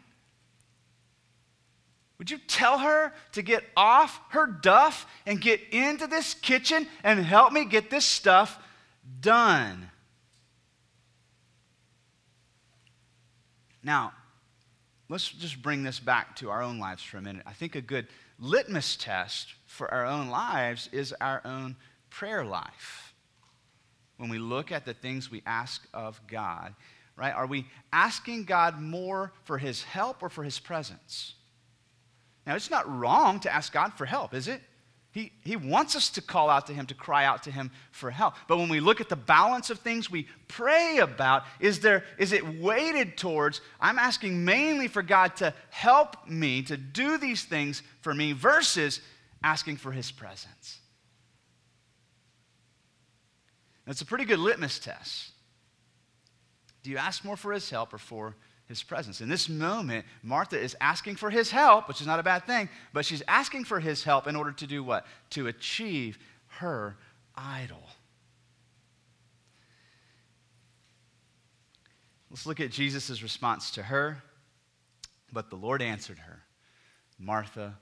Would 2.20 2.30
you 2.30 2.38
tell 2.38 2.78
her 2.78 3.14
to 3.32 3.42
get 3.42 3.64
off 3.76 4.22
her 4.30 4.46
duff 4.46 5.08
and 5.26 5.42
get 5.42 5.62
into 5.72 6.06
this 6.06 6.36
kitchen 6.36 6.86
and 7.04 7.20
help 7.26 7.52
me 7.52 7.66
get 7.66 7.90
this 7.90 8.06
stuff 8.06 8.60
done? 9.20 9.91
Now, 13.84 14.14
let's 15.10 15.30
just 15.30 15.62
bring 15.62 15.84
this 15.84 16.00
back 16.00 16.36
to 16.38 16.50
our 16.50 16.62
own 16.62 16.80
lives 16.80 17.04
for 17.04 17.18
a 17.18 17.22
minute. 17.22 17.44
I 17.46 17.54
think 17.54 17.76
a 17.76 17.82
good 17.82 18.08
litmus 18.40 18.96
test 18.96 19.54
for 19.66 19.92
our 19.94 20.06
own 20.06 20.30
lives 20.30 20.90
is 20.92 21.14
our 21.22 21.42
own 21.46 21.76
prayer 22.10 22.44
life. 22.44 23.14
When 24.18 24.30
we 24.30 24.38
look 24.38 24.72
at 24.72 24.86
the 24.86 24.94
things 24.94 25.32
we 25.32 25.42
ask 25.46 25.88
of 25.94 26.22
God, 26.28 26.76
right? 27.16 27.34
Are 27.34 27.48
we 27.48 27.68
asking 27.92 28.46
God 28.46 28.80
more 28.80 29.34
for 29.44 29.58
his 29.58 29.84
help 29.84 30.22
or 30.22 30.30
for 30.30 30.44
his 30.44 30.60
presence? 30.60 31.36
Now, 32.46 32.56
it's 32.56 32.72
not 32.72 32.90
wrong 32.90 33.40
to 33.42 33.54
ask 33.54 33.72
God 33.72 33.94
for 33.94 34.06
help, 34.06 34.34
is 34.34 34.48
it? 34.48 34.62
He, 35.12 35.34
he 35.42 35.58
wants 35.58 35.98
us 35.98 36.10
to 36.12 36.22
call 36.22 36.50
out 36.50 36.68
to 36.68 36.74
Him, 36.74 36.86
to 36.86 36.94
cry 36.94 37.26
out 37.26 37.44
to 37.44 37.52
Him 37.52 37.70
for 37.92 38.12
help. 38.12 38.36
But 38.48 38.58
when 38.58 38.70
we 38.70 38.80
look 38.80 39.02
at 39.02 39.10
the 39.10 39.18
balance 39.18 39.70
of 39.70 39.80
things 39.80 40.10
we 40.10 40.28
pray 40.48 41.00
about, 41.00 41.44
is, 41.60 41.82
there, 41.82 42.06
is 42.18 42.32
it 42.32 42.60
weighted 42.60 43.18
towards, 43.18 43.60
I'm 43.80 44.00
asking 44.00 44.46
mainly 44.46 44.88
for 44.88 45.02
God 45.02 45.36
to 45.38 45.54
help 45.70 46.28
me, 46.30 46.62
to 46.64 46.78
do 46.78 47.18
these 47.18 47.44
things 47.44 47.84
for 48.00 48.14
me, 48.14 48.32
versus 48.32 49.02
asking 49.44 49.78
for 49.78 49.92
His 49.92 50.12
presence? 50.12 50.80
That's 53.86 54.02
a 54.02 54.06
pretty 54.06 54.26
good 54.26 54.40
litmus 54.40 54.80
test. 54.80 55.32
Do 56.84 56.90
you 56.90 56.98
ask 56.98 57.26
more 57.26 57.36
for 57.36 57.52
His 57.52 57.70
help 57.70 57.94
or 57.94 57.98
for 57.98 58.38
his 58.72 58.84
presence. 58.84 59.22
In 59.22 59.30
this 59.30 59.50
moment, 59.50 60.06
Martha 60.24 60.60
is 60.60 60.76
asking 60.82 61.18
for 61.18 61.30
his 61.30 61.52
help, 61.52 61.88
which 61.88 62.02
is 62.02 62.08
not 62.08 62.20
a 62.20 62.24
bad 62.24 62.46
thing, 62.46 62.70
but 62.94 63.06
she's 63.06 63.22
asking 63.28 63.66
for 63.66 63.80
his 63.80 64.04
help 64.04 64.28
in 64.28 64.36
order 64.36 64.52
to 64.54 64.66
do 64.66 64.84
what? 64.84 65.06
To 65.32 65.48
achieve 65.48 66.18
her 66.48 66.98
idol. 67.36 67.84
Let's 72.30 72.46
look 72.46 72.62
at 72.62 72.72
Jesus' 72.72 73.22
response 73.22 73.72
to 73.72 73.84
her. 73.84 74.24
But 75.34 75.50
the 75.50 75.56
Lord 75.56 75.82
answered 75.82 76.20
her, 76.20 76.44
Martha, 77.20 77.78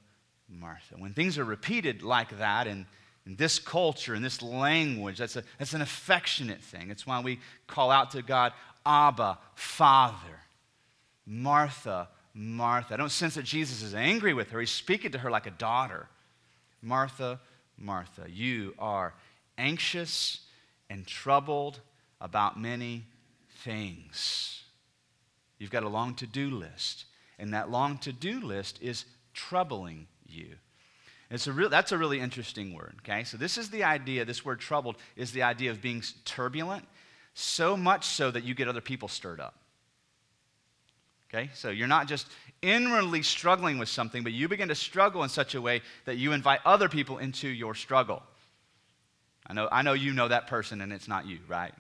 Martha. 0.49 0.95
When 0.97 1.13
things 1.13 1.37
are 1.37 1.43
repeated 1.43 2.01
like 2.01 2.37
that 2.39 2.67
in, 2.67 2.85
in 3.25 3.35
this 3.35 3.59
culture, 3.59 4.15
in 4.15 4.21
this 4.21 4.41
language, 4.41 5.17
that's, 5.19 5.35
a, 5.35 5.43
that's 5.57 5.73
an 5.73 5.81
affectionate 5.81 6.61
thing. 6.61 6.89
It's 6.89 7.07
why 7.07 7.21
we 7.21 7.39
call 7.67 7.91
out 7.91 8.11
to 8.11 8.21
God, 8.21 8.53
Abba, 8.85 9.37
Father. 9.55 10.39
Martha, 11.31 12.09
Martha. 12.33 12.95
I 12.95 12.97
don't 12.97 13.11
sense 13.11 13.35
that 13.35 13.45
Jesus 13.45 13.83
is 13.83 13.93
angry 13.93 14.33
with 14.33 14.49
her. 14.49 14.59
He's 14.59 14.71
speaking 14.71 15.11
to 15.11 15.19
her 15.19 15.29
like 15.29 15.45
a 15.45 15.51
daughter. 15.51 16.07
Martha, 16.81 17.39
Martha, 17.77 18.25
you 18.27 18.73
are 18.79 19.13
anxious 19.55 20.39
and 20.89 21.05
troubled 21.05 21.81
about 22.19 22.59
many 22.59 23.05
things. 23.63 24.63
You've 25.59 25.69
got 25.69 25.83
a 25.83 25.89
long 25.89 26.15
to 26.15 26.25
do 26.25 26.49
list, 26.49 27.05
and 27.37 27.53
that 27.53 27.69
long 27.69 27.99
to 27.99 28.11
do 28.11 28.39
list 28.39 28.81
is 28.81 29.05
troubling 29.33 30.07
you. 30.27 30.55
It's 31.29 31.45
a 31.45 31.51
real, 31.51 31.69
that's 31.69 31.91
a 31.91 31.97
really 31.97 32.19
interesting 32.19 32.73
word, 32.73 32.95
okay? 33.01 33.23
So, 33.23 33.37
this 33.37 33.57
is 33.59 33.69
the 33.69 33.83
idea, 33.83 34.25
this 34.25 34.43
word 34.43 34.59
troubled 34.59 34.95
is 35.15 35.31
the 35.31 35.43
idea 35.43 35.69
of 35.69 35.79
being 35.79 36.01
turbulent, 36.25 36.85
so 37.35 37.77
much 37.77 38.05
so 38.05 38.31
that 38.31 38.43
you 38.43 38.55
get 38.55 38.67
other 38.67 38.81
people 38.81 39.07
stirred 39.07 39.39
up. 39.39 39.58
Okay? 41.29 41.49
So 41.53 41.69
you're 41.69 41.87
not 41.87 42.07
just 42.07 42.27
inwardly 42.61 43.21
struggling 43.21 43.77
with 43.77 43.89
something, 43.89 44.23
but 44.23 44.33
you 44.33 44.47
begin 44.47 44.69
to 44.69 44.75
struggle 44.75 45.23
in 45.23 45.29
such 45.29 45.55
a 45.55 45.61
way 45.61 45.81
that 46.05 46.17
you 46.17 46.33
invite 46.33 46.59
other 46.65 46.89
people 46.89 47.19
into 47.19 47.47
your 47.47 47.75
struggle. 47.75 48.23
I 49.47 49.53
know, 49.53 49.67
I 49.71 49.81
know 49.81 49.93
you 49.93 50.13
know 50.13 50.27
that 50.27 50.47
person 50.47 50.81
and 50.81 50.91
it's 50.91 51.07
not 51.07 51.27
you, 51.27 51.39
right? 51.47 51.73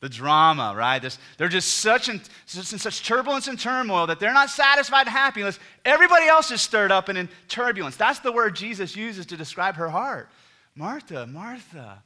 The 0.00 0.08
drama, 0.08 0.74
right? 0.76 1.00
This, 1.00 1.18
they're 1.38 1.48
just 1.48 1.74
such 1.74 2.08
in, 2.08 2.20
just 2.46 2.72
in 2.72 2.78
such 2.78 3.06
turbulence 3.06 3.48
and 3.48 3.58
turmoil 3.58 4.06
that 4.08 4.18
they're 4.18 4.32
not 4.32 4.50
satisfied 4.50 5.06
and 5.06 5.10
happy 5.10 5.40
unless 5.40 5.58
everybody 5.84 6.26
else 6.26 6.50
is 6.50 6.60
stirred 6.60 6.90
up 6.90 7.08
and 7.08 7.16
in 7.16 7.28
turbulence. 7.48 7.96
That's 7.96 8.18
the 8.18 8.32
word 8.32 8.56
Jesus 8.56 8.96
uses 8.96 9.26
to 9.26 9.36
describe 9.36 9.76
her 9.76 9.88
heart. 9.88 10.28
Martha, 10.74 11.26
Martha, 11.26 12.02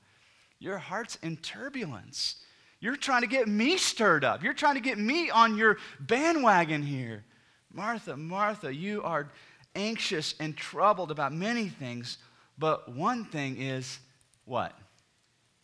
your 0.59 0.79
heart's 0.79 1.17
in 1.23 1.37
turbulence. 1.37 2.37
You're 2.81 2.97
trying 2.97 3.23
to 3.23 3.27
get 3.27 3.49
me 3.49 3.77
stirred 3.77 4.25
up. 4.25 4.43
You're 4.43 4.55
trying 4.55 4.75
to 4.75 4.81
get 4.81 4.99
me 4.99 5.31
on 5.31 5.57
your 5.57 5.79
bandwagon 5.99 6.83
here. 6.83 7.25
Martha, 7.73 8.17
Martha, 8.17 8.75
you 8.75 9.03
are 9.03 9.31
anxious 9.75 10.35
and 10.41 10.57
troubled 10.57 11.11
about 11.11 11.33
many 11.33 11.69
things, 11.69 12.19
but 12.59 12.95
one 12.95 13.25
thing 13.25 13.61
is 13.61 13.99
what? 14.45 14.73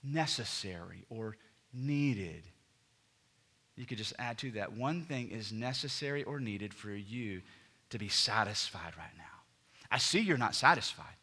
Necessary 0.03 1.05
or 1.09 1.37
needed. 1.73 2.43
You 3.77 3.87
could 3.87 3.99
just 3.99 4.13
add 4.19 4.39
to 4.39 4.51
that. 4.53 4.73
One 4.73 5.03
thing 5.03 5.31
is 5.31 5.53
necessary 5.53 6.25
or 6.25 6.39
needed 6.41 6.75
for 6.75 6.91
you 6.91 7.41
to 7.91 7.99
be 7.99 8.09
satisfied 8.09 8.93
right 8.97 9.17
now. 9.17 9.25
I 9.91 9.99
see 9.99 10.21
you're 10.21 10.39
not 10.39 10.55
satisfied. 10.55 11.17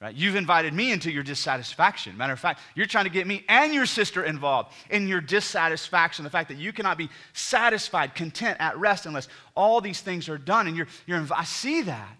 Right? 0.00 0.14
You've 0.14 0.36
invited 0.36 0.72
me 0.72 0.92
into 0.92 1.10
your 1.10 1.22
dissatisfaction. 1.22 2.16
Matter 2.16 2.32
of 2.32 2.40
fact, 2.40 2.60
you're 2.74 2.86
trying 2.86 3.04
to 3.04 3.10
get 3.10 3.26
me 3.26 3.44
and 3.48 3.74
your 3.74 3.84
sister 3.84 4.24
involved 4.24 4.72
in 4.88 5.06
your 5.06 5.20
dissatisfaction. 5.20 6.24
The 6.24 6.30
fact 6.30 6.48
that 6.48 6.56
you 6.56 6.72
cannot 6.72 6.96
be 6.96 7.10
satisfied, 7.34 8.14
content, 8.14 8.56
at 8.60 8.78
rest 8.78 9.04
unless 9.04 9.28
all 9.54 9.82
these 9.82 10.00
things 10.00 10.30
are 10.30 10.38
done. 10.38 10.66
And 10.66 10.76
you're, 10.76 10.86
you're 11.06 11.22
I 11.30 11.44
see 11.44 11.82
that. 11.82 12.16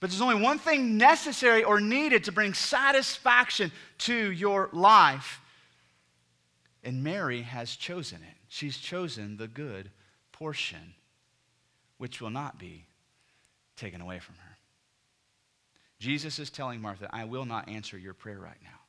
But 0.00 0.10
there's 0.10 0.20
only 0.20 0.42
one 0.42 0.58
thing 0.58 0.98
necessary 0.98 1.62
or 1.62 1.80
needed 1.80 2.24
to 2.24 2.32
bring 2.32 2.54
satisfaction 2.54 3.70
to 3.98 4.32
your 4.32 4.68
life. 4.72 5.40
And 6.82 7.04
Mary 7.04 7.42
has 7.42 7.76
chosen 7.76 8.18
it. 8.18 8.36
She's 8.48 8.76
chosen 8.76 9.36
the 9.36 9.48
good 9.48 9.90
portion, 10.32 10.94
which 11.98 12.20
will 12.20 12.30
not 12.30 12.58
be 12.58 12.84
taken 13.76 14.00
away 14.00 14.18
from 14.18 14.34
her. 14.36 14.55
Jesus 15.98 16.38
is 16.38 16.50
telling 16.50 16.80
Martha, 16.80 17.08
I 17.10 17.24
will 17.24 17.44
not 17.44 17.68
answer 17.68 17.96
your 17.96 18.14
prayer 18.14 18.38
right 18.38 18.58
now. 18.62 18.80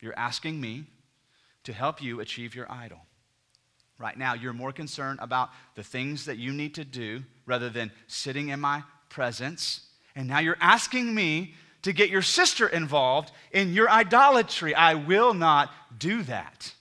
You're 0.00 0.18
asking 0.18 0.60
me 0.60 0.86
to 1.64 1.72
help 1.72 2.02
you 2.02 2.20
achieve 2.20 2.54
your 2.54 2.70
idol. 2.70 2.98
Right 3.98 4.18
now, 4.18 4.34
you're 4.34 4.52
more 4.52 4.72
concerned 4.72 5.20
about 5.22 5.50
the 5.76 5.82
things 5.82 6.24
that 6.24 6.38
you 6.38 6.52
need 6.52 6.74
to 6.74 6.84
do 6.84 7.22
rather 7.46 7.70
than 7.70 7.92
sitting 8.08 8.48
in 8.48 8.58
my 8.58 8.82
presence. 9.08 9.82
And 10.16 10.26
now 10.26 10.40
you're 10.40 10.56
asking 10.60 11.14
me 11.14 11.54
to 11.82 11.92
get 11.92 12.10
your 12.10 12.22
sister 12.22 12.66
involved 12.66 13.30
in 13.52 13.72
your 13.72 13.88
idolatry. 13.88 14.74
I 14.74 14.94
will 14.94 15.34
not 15.34 15.70
do 15.98 16.22
that. 16.24 16.72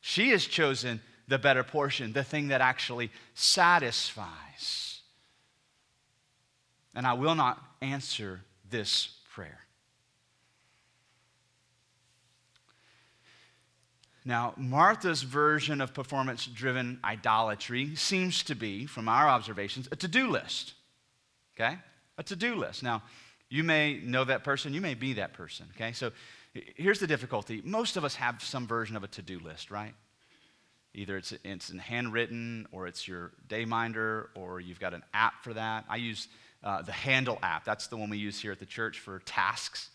She 0.00 0.30
has 0.30 0.46
chosen 0.46 1.00
the 1.28 1.38
better 1.38 1.64
portion, 1.64 2.12
the 2.12 2.24
thing 2.24 2.48
that 2.48 2.60
actually 2.60 3.10
satisfies. 3.34 4.95
And 6.96 7.06
I 7.06 7.12
will 7.12 7.34
not 7.34 7.62
answer 7.80 8.40
this 8.68 9.10
prayer. 9.32 9.60
Now, 14.24 14.54
Martha's 14.56 15.22
version 15.22 15.80
of 15.80 15.94
performance 15.94 16.46
driven 16.46 16.98
idolatry 17.04 17.94
seems 17.94 18.42
to 18.44 18.56
be, 18.56 18.86
from 18.86 19.08
our 19.08 19.28
observations, 19.28 19.88
a 19.92 19.96
to 19.96 20.08
do 20.08 20.28
list. 20.28 20.72
Okay? 21.54 21.78
A 22.18 22.24
to 22.24 22.34
do 22.34 22.56
list. 22.56 22.82
Now, 22.82 23.02
you 23.48 23.62
may 23.62 24.00
know 24.02 24.24
that 24.24 24.42
person, 24.42 24.74
you 24.74 24.80
may 24.80 24.94
be 24.94 25.12
that 25.12 25.32
person. 25.32 25.66
Okay? 25.76 25.92
So 25.92 26.10
here's 26.74 26.98
the 26.98 27.06
difficulty 27.06 27.62
most 27.64 27.96
of 27.96 28.04
us 28.04 28.16
have 28.16 28.42
some 28.42 28.66
version 28.66 28.96
of 28.96 29.04
a 29.04 29.08
to 29.08 29.22
do 29.22 29.38
list, 29.38 29.70
right? 29.70 29.94
Either 30.94 31.18
it's, 31.18 31.34
it's 31.44 31.68
in 31.70 31.78
handwritten, 31.78 32.66
or 32.72 32.86
it's 32.86 33.06
your 33.06 33.32
dayminder, 33.48 34.28
or 34.34 34.60
you've 34.60 34.80
got 34.80 34.94
an 34.94 35.04
app 35.12 35.44
for 35.44 35.52
that. 35.52 35.84
I 35.90 35.96
use 35.96 36.26
uh, 36.62 36.82
the 36.82 36.92
Handle 36.92 37.38
app. 37.42 37.64
That's 37.64 37.86
the 37.86 37.96
one 37.96 38.10
we 38.10 38.18
use 38.18 38.40
here 38.40 38.52
at 38.52 38.58
the 38.58 38.66
church 38.66 39.00
for 39.00 39.20
tasks. 39.20 39.90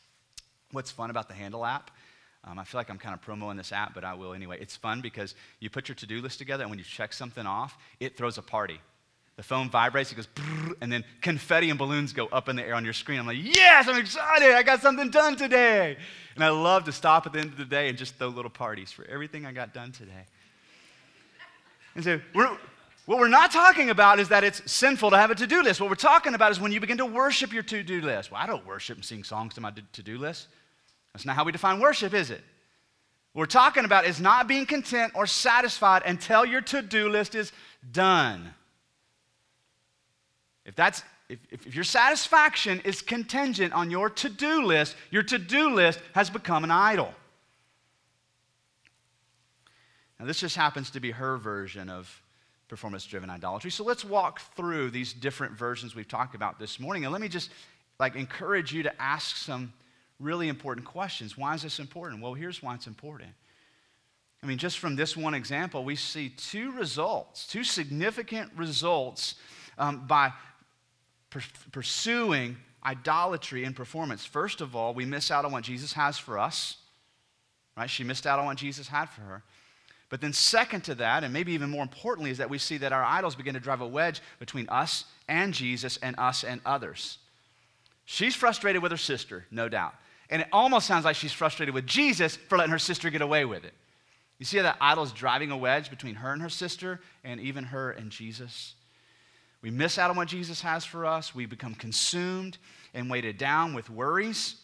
What's 0.72 0.92
fun 0.92 1.10
about 1.10 1.28
the 1.28 1.34
Handle 1.34 1.66
app 1.66 1.92
um, 2.44 2.58
I 2.58 2.64
feel 2.64 2.80
like 2.80 2.90
I'm 2.90 2.98
kind 2.98 3.14
of 3.14 3.22
promoting 3.22 3.58
this 3.58 3.72
app, 3.72 3.94
but 3.94 4.04
I 4.04 4.16
will 4.16 4.34
anyway. 4.34 4.58
It's 4.60 4.76
fun 4.76 5.02
because 5.02 5.36
you 5.60 5.70
put 5.70 5.88
your 5.88 5.96
to 5.96 6.08
do 6.08 6.22
list 6.22 6.40
together, 6.40 6.64
and 6.64 6.72
when 6.72 6.80
you 6.80 6.86
check 6.86 7.14
something 7.14 7.46
off, 7.46 7.78
it 8.00 8.18
throws 8.18 8.38
a 8.38 8.42
party. 8.42 8.80
The 9.38 9.44
phone 9.44 9.70
vibrates, 9.70 10.12
it 10.12 10.16
goes, 10.16 10.28
and 10.82 10.92
then 10.92 11.04
confetti 11.22 11.70
and 11.70 11.78
balloons 11.78 12.14
go 12.14 12.28
up 12.28 12.50
in 12.50 12.56
the 12.56 12.66
air 12.66 12.74
on 12.74 12.84
your 12.84 12.94
screen. 12.94 13.20
I'm 13.20 13.28
like, 13.28 13.38
yes, 13.40 13.88
I'm 13.88 13.98
excited. 13.98 14.52
I 14.54 14.64
got 14.64 14.82
something 14.82 15.10
done 15.10 15.36
today. 15.36 15.98
And 16.36 16.44
I 16.44 16.50
love 16.50 16.84
to 16.86 16.92
stop 16.92 17.26
at 17.28 17.34
the 17.34 17.40
end 17.40 17.50
of 17.50 17.58
the 17.58 17.66
day 17.66 17.90
and 17.90 17.98
just 17.98 18.16
throw 18.16 18.28
little 18.28 18.52
parties 18.52 18.92
for 18.92 19.06
everything 19.06 19.46
I 19.46 19.52
got 19.52 19.74
done 19.74 19.92
today. 19.92 20.26
And 21.96 22.04
so, 22.04 22.22
we're, 22.34 22.58
what 23.06 23.18
we're 23.18 23.28
not 23.28 23.52
talking 23.52 23.90
about 23.90 24.20
is 24.20 24.30
that 24.30 24.44
it's 24.44 24.72
sinful 24.72 25.10
to 25.10 25.18
have 25.18 25.32
a 25.32 25.36
to 25.36 25.48
do 25.48 25.64
list. 25.64 25.82
What 25.82 25.90
we're 25.90 25.96
talking 25.96 26.36
about 26.36 26.52
is 26.52 26.60
when 26.60 26.72
you 26.72 26.80
begin 26.80 26.98
to 26.98 27.06
worship 27.06 27.52
your 27.52 27.64
to 27.64 27.84
do 27.84 28.02
list. 28.02 28.32
Well, 28.32 28.42
I 28.42 28.46
don't 28.46 28.66
worship 28.66 28.98
and 28.98 29.06
sing 29.06 29.24
songs 29.24 29.56
to 29.56 29.62
my 29.62 29.72
to 29.72 30.04
do 30.04 30.18
list. 30.18 30.48
That's 31.14 31.26
not 31.26 31.36
how 31.36 31.44
we 31.44 31.52
define 31.52 31.80
worship, 31.80 32.14
is 32.14 32.30
it? 32.30 32.42
What 33.34 33.42
we're 33.42 33.46
talking 33.48 33.86
about 33.86 34.06
is 34.06 34.20
not 34.20 34.48
being 34.48 34.66
content 34.66 35.14
or 35.16 35.26
satisfied 35.26 36.04
until 36.06 36.46
your 36.46 36.62
to 36.62 36.82
do 36.82 37.10
list 37.10 37.34
is 37.34 37.52
done. 37.92 38.54
If, 40.66 40.76
that's, 40.76 41.04
if, 41.28 41.40
if 41.50 41.74
your 41.76 41.84
satisfaction 41.84 42.82
is 42.86 43.02
contingent 43.02 43.74
on 43.74 43.90
your 43.90 44.10
to 44.10 44.30
do 44.30 44.64
list, 44.64 44.96
your 45.10 45.24
to 45.24 45.38
do 45.38 45.74
list 45.74 46.00
has 46.14 46.30
become 46.30 46.64
an 46.64 46.72
idol. 46.72 47.14
Now, 50.20 50.28
this 50.28 50.40
just 50.40 50.56
happens 50.56 50.92
to 50.92 51.00
be 51.00 51.12
her 51.12 51.38
version 51.38 51.90
of 51.90 52.22
performance 52.72 53.06
driven 53.06 53.30
idolatry. 53.30 53.70
So 53.70 53.84
let's 53.84 54.06
walk 54.06 54.40
through 54.56 54.92
these 54.92 55.12
different 55.12 55.58
versions 55.58 55.94
we've 55.94 56.08
talked 56.08 56.36
about 56.36 56.58
this 56.58 56.80
morning. 56.80 57.04
And 57.04 57.12
let 57.12 57.20
me 57.20 57.28
just 57.28 57.50
like 58.00 58.16
encourage 58.16 58.72
you 58.72 58.82
to 58.84 59.02
ask 59.02 59.36
some 59.36 59.74
really 60.22 60.48
important 60.48 60.86
questions. 60.88 61.38
Why 61.38 61.54
is 61.54 61.64
this 61.64 61.80
important? 61.80 62.22
Well, 62.22 62.34
here's 62.34 62.64
why 62.64 62.76
it's 62.76 62.88
important. 62.88 63.32
I 64.42 64.48
mean, 64.48 64.58
just 64.58 64.80
from 64.80 64.96
this 64.96 65.18
one 65.18 65.34
example, 65.34 65.84
we 65.84 65.98
see 65.98 66.30
two 66.30 66.72
results, 66.72 67.46
two 67.46 67.66
significant 67.66 68.50
results 68.56 69.36
um, 69.78 70.08
by 70.08 70.32
per- 71.30 71.42
pursuing 71.74 72.56
idolatry 72.86 73.66
and 73.66 73.76
performance. 73.76 74.26
First 74.26 74.62
of 74.62 74.78
all, 74.78 74.94
we 74.94 75.04
miss 75.04 75.30
out 75.30 75.44
on 75.44 75.52
what 75.52 75.66
Jesus 75.66 75.92
has 75.92 76.18
for 76.18 76.40
us, 76.40 76.78
right? 77.76 77.90
She 77.90 78.06
missed 78.06 78.26
out 78.26 78.40
on 78.40 78.46
what 78.46 78.56
Jesus 78.56 78.88
had 78.88 79.10
for 79.10 79.22
her. 79.24 79.44
But 80.12 80.20
then, 80.20 80.34
second 80.34 80.82
to 80.82 80.96
that, 80.96 81.24
and 81.24 81.32
maybe 81.32 81.54
even 81.54 81.70
more 81.70 81.82
importantly, 81.82 82.32
is 82.32 82.38
that 82.40 82.50
we 82.50 82.58
see 82.58 82.78
that 82.80 82.92
our 82.92 83.04
idols 83.04 83.34
begin 83.34 83.54
to 83.54 83.62
drive 83.62 83.80
a 83.80 83.88
wedge 83.88 84.22
between 84.40 84.68
us 84.68 85.06
and 85.30 85.54
Jesus 85.54 85.98
and 86.04 86.20
us 86.20 86.44
and 86.44 86.60
others. 86.66 87.18
She's 88.04 88.36
frustrated 88.36 88.84
with 88.84 88.92
her 88.92 88.98
sister, 88.98 89.46
no 89.52 89.70
doubt. 89.70 89.96
And 90.30 90.42
it 90.42 90.50
almost 90.52 90.86
sounds 90.86 91.06
like 91.06 91.16
she's 91.16 91.32
frustrated 91.32 91.74
with 91.74 91.88
Jesus 91.88 92.36
for 92.36 92.58
letting 92.58 92.74
her 92.74 92.78
sister 92.78 93.10
get 93.10 93.22
away 93.22 93.46
with 93.46 93.64
it. 93.64 93.74
You 94.38 94.46
see 94.46 94.58
how 94.58 94.64
that 94.64 94.78
idol 94.82 95.06
is 95.06 95.14
driving 95.14 95.50
a 95.50 95.56
wedge 95.56 95.90
between 95.90 96.16
her 96.16 96.34
and 96.34 96.42
her 96.42 96.50
sister, 96.50 97.00
and 97.24 97.40
even 97.40 97.64
her 97.64 97.92
and 97.92 98.12
Jesus? 98.12 98.74
We 99.62 99.72
miss 99.72 99.98
out 99.98 100.10
on 100.10 100.18
what 100.18 100.28
Jesus 100.28 100.60
has 100.60 100.84
for 100.84 101.06
us. 101.06 101.34
We 101.34 101.46
become 101.46 101.74
consumed 101.74 102.58
and 102.94 103.10
weighted 103.10 103.38
down 103.38 103.74
with 103.74 103.90
worries. 103.90 104.56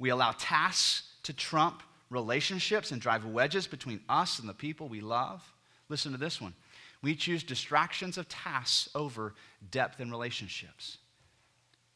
We 0.00 0.08
allow 0.08 0.32
tasks 0.32 1.04
to 1.22 1.32
trump 1.32 1.84
relationships 2.10 2.90
and 2.90 3.00
drive 3.00 3.24
wedges 3.24 3.66
between 3.66 4.00
us 4.08 4.38
and 4.38 4.48
the 4.48 4.54
people 4.54 4.88
we 4.88 5.00
love. 5.00 5.42
Listen 5.88 6.12
to 6.12 6.18
this 6.18 6.40
one. 6.40 6.54
We 7.02 7.14
choose 7.14 7.42
distractions 7.42 8.18
of 8.18 8.28
tasks 8.28 8.90
over 8.94 9.34
depth 9.70 10.00
in 10.00 10.10
relationships 10.10 10.98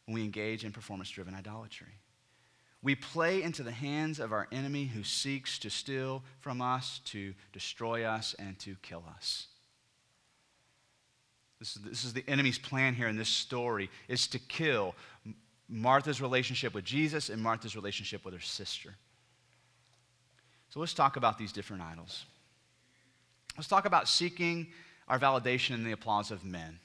when 0.07 0.15
we 0.15 0.25
engage 0.25 0.65
in 0.65 0.73
performance 0.73 1.11
driven 1.11 1.35
idolatry. 1.35 1.99
We 2.83 2.95
play 2.95 3.43
into 3.43 3.63
the 3.63 3.73
hands 3.73 4.21
of 4.21 4.33
our 4.33 4.47
enemy 4.53 4.85
who 4.85 5.03
seeks 5.03 5.59
to 5.61 5.71
steal 5.71 6.23
from 6.41 6.61
us, 6.61 7.01
to 7.07 7.35
destroy 7.53 8.05
us, 8.05 8.35
and 8.39 8.59
to 8.61 8.77
kill 8.83 9.03
us. 9.17 9.47
This 11.59 11.77
is, 11.77 11.83
this 11.83 12.05
is 12.05 12.13
the 12.13 12.25
enemy's 12.29 12.59
plan 12.59 12.95
here 12.95 13.09
in 13.09 13.17
this 13.17 13.29
story 13.29 13.89
is 14.07 14.27
to 14.29 14.39
kill 14.39 14.95
Martha's 15.67 16.21
relationship 16.21 16.75
with 16.75 16.85
Jesus 16.85 17.31
and 17.31 17.43
Martha's 17.43 17.75
relationship 17.75 18.23
with 18.23 18.35
her 18.35 18.41
sister. 18.41 18.95
So 20.75 20.81
let's 20.81 20.93
talk 20.93 21.15
about 21.15 21.39
these 21.39 21.53
different 21.53 21.85
idols. 21.85 22.25
Let's 23.57 23.69
talk 23.69 23.85
about 23.85 24.09
seeking 24.09 24.67
our 25.07 25.21
validation 25.21 25.75
in 25.75 25.85
the 25.85 25.93
applause 25.93 26.33
of 26.33 26.45
men. 26.45 26.81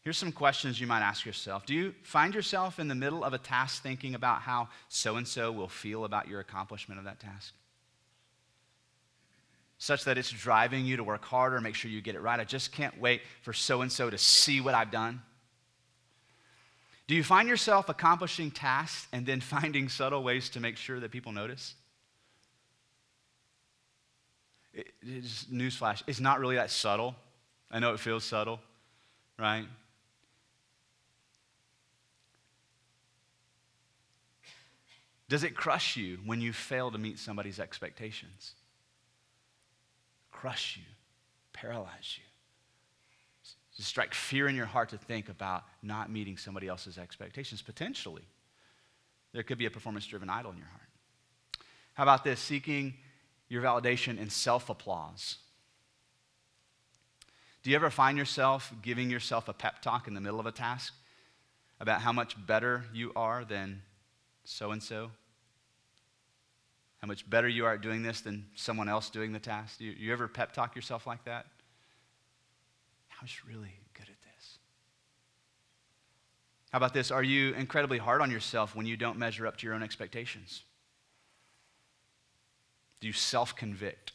Here's 0.00 0.16
some 0.16 0.32
questions 0.32 0.80
you 0.80 0.86
might 0.86 1.02
ask 1.02 1.26
yourself. 1.26 1.66
Do 1.66 1.74
you 1.74 1.94
find 2.02 2.34
yourself 2.34 2.78
in 2.78 2.88
the 2.88 2.94
middle 2.94 3.22
of 3.22 3.34
a 3.34 3.38
task 3.38 3.82
thinking 3.82 4.14
about 4.14 4.40
how 4.40 4.70
so 4.88 5.16
and 5.16 5.28
so 5.28 5.52
will 5.52 5.68
feel 5.68 6.06
about 6.06 6.26
your 6.26 6.40
accomplishment 6.40 6.98
of 6.98 7.04
that 7.04 7.20
task? 7.20 7.52
Such 9.76 10.04
that 10.04 10.16
it's 10.16 10.30
driving 10.30 10.86
you 10.86 10.96
to 10.96 11.04
work 11.04 11.26
harder, 11.26 11.60
make 11.60 11.74
sure 11.74 11.90
you 11.90 12.00
get 12.00 12.14
it 12.14 12.22
right. 12.22 12.40
I 12.40 12.44
just 12.44 12.72
can't 12.72 12.98
wait 12.98 13.20
for 13.42 13.52
so 13.52 13.82
and 13.82 13.92
so 13.92 14.08
to 14.08 14.16
see 14.16 14.62
what 14.62 14.72
I've 14.74 14.90
done. 14.90 15.20
Do 17.08 17.14
you 17.14 17.24
find 17.24 17.46
yourself 17.46 17.90
accomplishing 17.90 18.50
tasks 18.50 19.06
and 19.12 19.26
then 19.26 19.40
finding 19.42 19.90
subtle 19.90 20.22
ways 20.22 20.48
to 20.48 20.60
make 20.60 20.78
sure 20.78 20.98
that 20.98 21.10
people 21.10 21.32
notice? 21.32 21.74
It, 24.74 24.92
it's, 25.02 25.44
newsflash, 25.44 26.02
it's 26.06 26.20
not 26.20 26.40
really 26.40 26.56
that 26.56 26.70
subtle. 26.70 27.14
I 27.70 27.78
know 27.78 27.92
it 27.92 28.00
feels 28.00 28.24
subtle, 28.24 28.60
right? 29.38 29.66
Does 35.28 35.44
it 35.44 35.54
crush 35.54 35.96
you 35.96 36.18
when 36.26 36.40
you 36.40 36.52
fail 36.52 36.90
to 36.90 36.98
meet 36.98 37.18
somebody's 37.18 37.58
expectations? 37.58 38.52
Crush 40.30 40.76
you, 40.76 40.84
paralyze 41.52 42.18
you. 42.18 42.24
Strike 43.82 44.14
fear 44.14 44.48
in 44.48 44.54
your 44.54 44.66
heart 44.66 44.90
to 44.90 44.98
think 44.98 45.28
about 45.28 45.64
not 45.82 46.10
meeting 46.10 46.36
somebody 46.36 46.68
else's 46.68 46.98
expectations, 46.98 47.62
potentially. 47.62 48.22
There 49.32 49.42
could 49.42 49.58
be 49.58 49.66
a 49.66 49.70
performance 49.70 50.06
driven 50.06 50.28
idol 50.28 50.52
in 50.52 50.58
your 50.58 50.66
heart. 50.66 50.88
How 51.94 52.02
about 52.02 52.22
this? 52.24 52.38
Seeking 52.38 52.94
your 53.52 53.62
validation 53.62 54.18
in 54.18 54.30
self 54.30 54.70
applause. 54.70 55.36
Do 57.62 57.70
you 57.70 57.76
ever 57.76 57.90
find 57.90 58.18
yourself 58.18 58.72
giving 58.82 59.10
yourself 59.10 59.48
a 59.48 59.52
pep 59.52 59.82
talk 59.82 60.08
in 60.08 60.14
the 60.14 60.20
middle 60.20 60.40
of 60.40 60.46
a 60.46 60.52
task 60.52 60.92
about 61.78 62.00
how 62.00 62.12
much 62.12 62.34
better 62.46 62.84
you 62.92 63.12
are 63.14 63.44
than 63.44 63.82
so 64.44 64.72
and 64.72 64.82
so? 64.82 65.10
how 67.02 67.08
much 67.08 67.28
better 67.28 67.48
you 67.48 67.66
are 67.66 67.74
at 67.74 67.80
doing 67.80 68.04
this 68.04 68.20
than 68.20 68.46
someone 68.54 68.88
else 68.88 69.10
doing 69.10 69.32
the 69.32 69.40
task? 69.40 69.80
You, 69.80 69.90
you 69.90 70.12
ever 70.12 70.28
pep 70.28 70.52
talk 70.52 70.76
yourself 70.76 71.04
like 71.04 71.24
that? 71.24 71.46
I 73.10 73.24
was 73.24 73.44
really 73.44 73.74
good 73.92 74.08
at 74.08 74.22
this. 74.22 74.58
How 76.70 76.76
about 76.76 76.94
this? 76.94 77.10
Are 77.10 77.24
you 77.24 77.54
incredibly 77.54 77.98
hard 77.98 78.20
on 78.20 78.30
yourself 78.30 78.76
when 78.76 78.86
you 78.86 78.96
don't 78.96 79.18
measure 79.18 79.48
up 79.48 79.56
to 79.58 79.66
your 79.66 79.74
own 79.74 79.82
expectations? 79.82 80.62
Do 83.02 83.08
you 83.08 83.12
self 83.12 83.56
convict? 83.56 84.12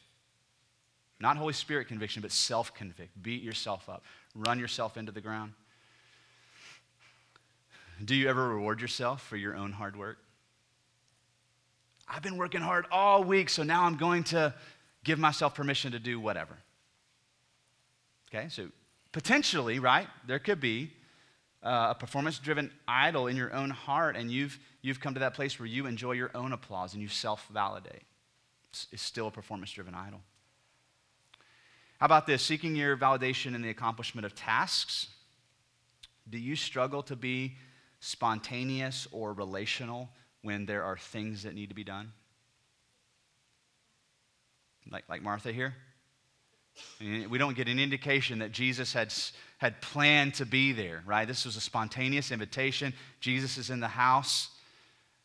Not 1.20 1.36
Holy 1.36 1.52
Spirit 1.52 1.88
conviction, 1.88 2.22
but 2.22 2.32
self 2.32 2.74
convict. 2.74 3.22
Beat 3.22 3.42
yourself 3.42 3.86
up, 3.86 4.02
run 4.34 4.58
yourself 4.58 4.96
into 4.96 5.12
the 5.12 5.20
ground. 5.20 5.52
Do 8.02 8.14
you 8.14 8.30
ever 8.30 8.48
reward 8.48 8.80
yourself 8.80 9.22
for 9.22 9.36
your 9.36 9.54
own 9.54 9.72
hard 9.72 9.94
work? 9.94 10.16
I've 12.08 12.22
been 12.22 12.38
working 12.38 12.62
hard 12.62 12.86
all 12.90 13.22
week, 13.22 13.50
so 13.50 13.62
now 13.62 13.84
I'm 13.84 13.98
going 13.98 14.24
to 14.24 14.54
give 15.04 15.18
myself 15.18 15.54
permission 15.54 15.92
to 15.92 15.98
do 15.98 16.18
whatever. 16.18 16.56
Okay, 18.30 18.48
so 18.48 18.68
potentially, 19.12 19.80
right, 19.80 20.06
there 20.26 20.38
could 20.38 20.60
be 20.60 20.92
uh, 21.62 21.88
a 21.90 21.94
performance 21.94 22.38
driven 22.38 22.70
idol 22.86 23.26
in 23.26 23.36
your 23.36 23.52
own 23.52 23.68
heart, 23.68 24.16
and 24.16 24.30
you've, 24.30 24.58
you've 24.80 25.00
come 25.00 25.12
to 25.12 25.20
that 25.20 25.34
place 25.34 25.58
where 25.58 25.66
you 25.66 25.84
enjoy 25.84 26.12
your 26.12 26.30
own 26.34 26.54
applause 26.54 26.94
and 26.94 27.02
you 27.02 27.08
self 27.08 27.46
validate. 27.48 28.04
It's 28.72 29.02
still 29.02 29.28
a 29.28 29.30
performance 29.30 29.72
driven 29.72 29.94
idol. 29.94 30.20
How 31.98 32.06
about 32.06 32.26
this? 32.26 32.42
Seeking 32.42 32.76
your 32.76 32.96
validation 32.96 33.54
in 33.54 33.62
the 33.62 33.70
accomplishment 33.70 34.24
of 34.24 34.34
tasks. 34.34 35.08
Do 36.28 36.38
you 36.38 36.54
struggle 36.54 37.02
to 37.04 37.16
be 37.16 37.56
spontaneous 38.00 39.08
or 39.10 39.32
relational 39.32 40.10
when 40.42 40.66
there 40.66 40.84
are 40.84 40.96
things 40.96 41.42
that 41.42 41.54
need 41.54 41.70
to 41.70 41.74
be 41.74 41.84
done? 41.84 42.12
Like, 44.90 45.04
like 45.08 45.22
Martha 45.22 45.52
here? 45.52 45.74
We 47.00 47.38
don't 47.38 47.56
get 47.56 47.68
an 47.68 47.80
indication 47.80 48.38
that 48.38 48.52
Jesus 48.52 48.92
had, 48.92 49.12
had 49.58 49.80
planned 49.80 50.34
to 50.34 50.46
be 50.46 50.72
there, 50.72 51.02
right? 51.04 51.26
This 51.26 51.44
was 51.44 51.56
a 51.56 51.60
spontaneous 51.60 52.30
invitation. 52.30 52.94
Jesus 53.20 53.58
is 53.58 53.70
in 53.70 53.80
the 53.80 53.88
house. 53.88 54.50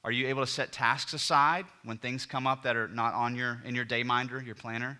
Are 0.03 0.11
you 0.11 0.27
able 0.27 0.41
to 0.41 0.51
set 0.51 0.71
tasks 0.71 1.13
aside 1.13 1.65
when 1.83 1.97
things 1.97 2.25
come 2.25 2.45
up 2.45 2.63
that 2.63 2.75
are 2.75 2.89
not 2.89 3.13
on 3.13 3.35
your, 3.35 3.61
in 3.63 3.73
your 3.73 3.85
day 3.85 4.03
minder, 4.03 4.41
your 4.41 4.55
planner? 4.55 4.99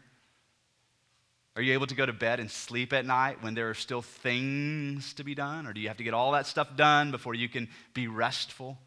Are 1.55 1.61
you 1.61 1.73
able 1.73 1.87
to 1.87 1.95
go 1.95 2.05
to 2.05 2.13
bed 2.13 2.39
and 2.39 2.49
sleep 2.49 2.93
at 2.93 3.05
night 3.05 3.43
when 3.43 3.53
there 3.53 3.69
are 3.69 3.75
still 3.75 4.01
things 4.01 5.13
to 5.15 5.23
be 5.23 5.35
done? 5.35 5.67
Or 5.67 5.73
do 5.73 5.81
you 5.81 5.87
have 5.89 5.97
to 5.97 6.03
get 6.03 6.13
all 6.13 6.31
that 6.31 6.47
stuff 6.47 6.75
done 6.75 7.11
before 7.11 7.35
you 7.35 7.47
can 7.47 7.67
be 7.93 8.07
restful? 8.07 8.77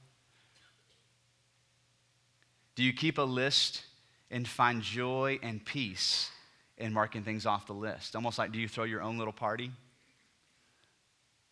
Do 2.75 2.83
you 2.83 2.93
keep 2.93 3.19
a 3.19 3.23
list 3.23 3.85
and 4.31 4.49
find 4.49 4.83
joy 4.83 5.39
and 5.43 5.65
peace 5.65 6.31
in 6.77 6.93
marking 6.93 7.23
things 7.23 7.47
off 7.47 7.67
the 7.67 7.73
list? 7.73 8.17
Almost 8.17 8.39
like, 8.39 8.53
do 8.53 8.59
you 8.59 8.69
throw 8.69 8.85
your 8.85 9.03
own 9.03 9.17
little 9.17 9.33
party? 9.33 9.71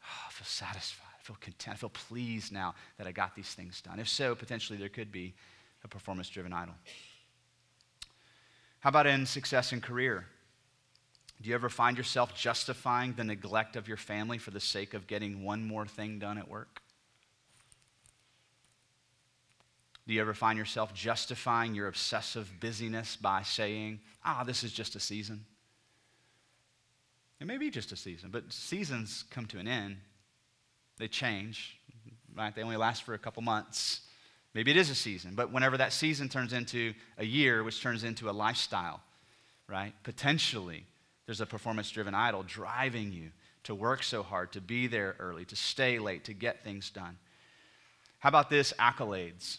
Oh, 0.03 0.07
I 0.29 0.33
feel 0.33 0.46
satisfied. 0.46 1.04
Feel 1.25 1.37
content. 1.41 1.75
I 1.75 1.79
feel 1.79 1.89
pleased 1.89 2.53
now 2.53 2.75
that 2.99 3.07
I 3.07 3.13
got 3.13 3.35
these 3.35 3.49
things 3.49 3.81
done. 3.81 3.99
If 3.99 4.11
so, 4.11 4.35
potentially 4.35 4.79
there 4.79 4.91
could 4.91 5.11
be 5.11 5.33
a 5.83 5.89
performance 5.89 6.29
driven 6.29 6.53
idol. 6.53 6.75
How 8.81 8.91
about 8.91 9.07
in 9.07 9.25
success 9.25 9.73
in 9.73 9.81
career? 9.81 10.27
Do 11.41 11.49
you 11.49 11.55
ever 11.55 11.71
find 11.71 11.97
yourself 11.97 12.35
justifying 12.35 13.15
the 13.15 13.25
neglect 13.25 13.75
of 13.75 13.89
your 13.89 13.97
family 13.97 14.37
for 14.37 14.51
the 14.51 14.61
sake 14.61 14.93
of 14.93 15.07
getting 15.07 15.43
one 15.43 15.67
more 15.67 15.87
thing 15.87 16.19
done 16.19 16.37
at 16.37 16.47
work? 16.47 16.83
Do 20.07 20.13
you 20.13 20.21
ever 20.21 20.35
find 20.35 20.59
yourself 20.59 20.93
justifying 20.93 21.75
your 21.75 21.89
obsessive 21.89 22.53
busyness 22.61 23.17
by 23.17 23.41
saying, 23.45 24.01
ah, 24.27 24.45
this 24.45 24.63
is 24.63 24.75
just 24.75 24.95
a 24.95 25.01
season? 25.01 25.47
It 27.41 27.47
may 27.47 27.57
be 27.57 27.71
just 27.71 27.93
a 27.93 27.97
season, 27.97 28.29
but 28.31 28.53
seasons 28.53 29.25
come 29.31 29.47
to 29.47 29.59
an 29.59 29.67
end. 29.67 29.97
They 30.98 31.09
change, 31.09 31.78
right? 32.37 32.54
They 32.54 32.62
only 32.62 32.76
last 32.76 33.02
for 33.02 33.14
a 33.14 33.18
couple 33.18 33.42
months. 33.42 34.00
Maybe 34.54 34.70
it 34.70 34.76
is 34.76 34.90
a 34.90 34.94
season, 34.94 35.35
but 35.35 35.52
whenever 35.52 35.76
that 35.78 35.92
season 35.92 36.28
turns 36.28 36.52
into 36.52 36.94
a 37.18 37.24
year, 37.24 37.64
which 37.64 37.83
turns 37.83 38.04
into 38.04 38.30
a 38.30 38.33
lifestyle, 38.33 39.00
right? 39.68 39.92
Potentially, 40.04 40.85
there's 41.26 41.40
a 41.40 41.46
performance 41.46 41.90
driven 41.90 42.14
idol 42.14 42.44
driving 42.44 43.12
you 43.12 43.30
to 43.64 43.74
work 43.74 44.02
so 44.02 44.22
hard, 44.22 44.52
to 44.52 44.61
be 44.61 44.87
there 44.87 45.16
early, 45.18 45.44
to 45.46 45.57
stay 45.57 45.98
late, 45.98 46.24
to 46.24 46.35
get 46.35 46.62
things 46.62 46.90
done. 46.90 47.16
How 48.18 48.28
about 48.28 48.48
this 48.48 48.72
accolades? 48.78 49.59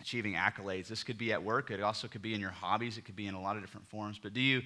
Achieving 0.00 0.34
accolades. 0.34 0.88
This 0.88 1.02
could 1.02 1.18
be 1.18 1.32
at 1.32 1.42
work, 1.42 1.70
it 1.70 1.82
also 1.82 2.06
could 2.06 2.22
be 2.22 2.34
in 2.34 2.40
your 2.40 2.50
hobbies, 2.50 2.98
it 2.98 3.04
could 3.04 3.16
be 3.16 3.26
in 3.26 3.34
a 3.34 3.40
lot 3.40 3.56
of 3.56 3.62
different 3.62 3.88
forms. 3.88 4.20
But 4.22 4.34
do 4.34 4.40
you 4.40 4.62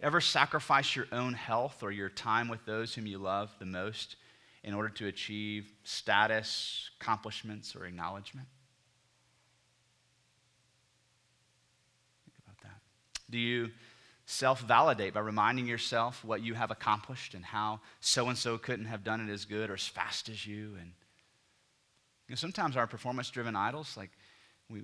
ever 0.00 0.20
sacrifice 0.20 0.96
your 0.96 1.06
own 1.12 1.34
health 1.34 1.82
or 1.82 1.92
your 1.92 2.08
time 2.08 2.48
with 2.48 2.64
those 2.64 2.94
whom 2.94 3.06
you 3.06 3.18
love 3.18 3.54
the 3.58 3.66
most 3.66 4.16
in 4.62 4.74
order 4.74 4.88
to 4.88 5.06
achieve 5.06 5.72
status, 5.84 6.90
accomplishments, 7.00 7.74
or 7.74 7.86
acknowledgement? 7.86 8.48
Think 12.24 12.36
about 12.44 12.60
that. 12.62 12.80
Do 13.30 13.38
you 13.38 13.70
self 14.30 14.60
validate 14.60 15.12
by 15.12 15.20
reminding 15.20 15.66
yourself 15.66 16.24
what 16.24 16.40
you 16.40 16.54
have 16.54 16.70
accomplished 16.70 17.34
and 17.34 17.44
how 17.44 17.80
so 17.98 18.28
and 18.28 18.38
so 18.38 18.56
couldn't 18.56 18.84
have 18.84 19.02
done 19.02 19.20
it 19.20 19.32
as 19.32 19.44
good 19.44 19.70
or 19.70 19.74
as 19.74 19.86
fast 19.88 20.28
as 20.28 20.46
you. 20.46 20.76
And 20.78 20.92
you 22.28 22.30
know, 22.32 22.36
sometimes 22.36 22.76
our 22.76 22.86
performance 22.86 23.28
driven 23.28 23.56
idols, 23.56 23.96
like 23.96 24.10
we, 24.70 24.82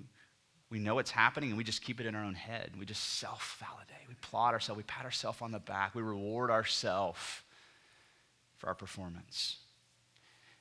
we 0.69 0.81
know 0.81 0.99
it's 0.99 1.12
happening 1.12 1.51
and 1.51 1.59
we 1.59 1.62
just 1.62 1.83
keep 1.83 2.01
it 2.01 2.07
in 2.07 2.17
our 2.17 2.25
own 2.25 2.35
head. 2.35 2.73
We 2.77 2.85
just 2.85 3.21
self 3.21 3.57
validate. 3.61 4.09
We 4.09 4.15
plot 4.15 4.53
ourselves, 4.53 4.79
we 4.79 4.83
pat 4.83 5.05
ourselves 5.05 5.41
on 5.41 5.53
the 5.53 5.61
back, 5.61 5.95
we 5.95 6.03
reward 6.03 6.51
ourselves 6.51 7.21
for 8.57 8.67
our 8.67 8.75
performance. 8.75 9.59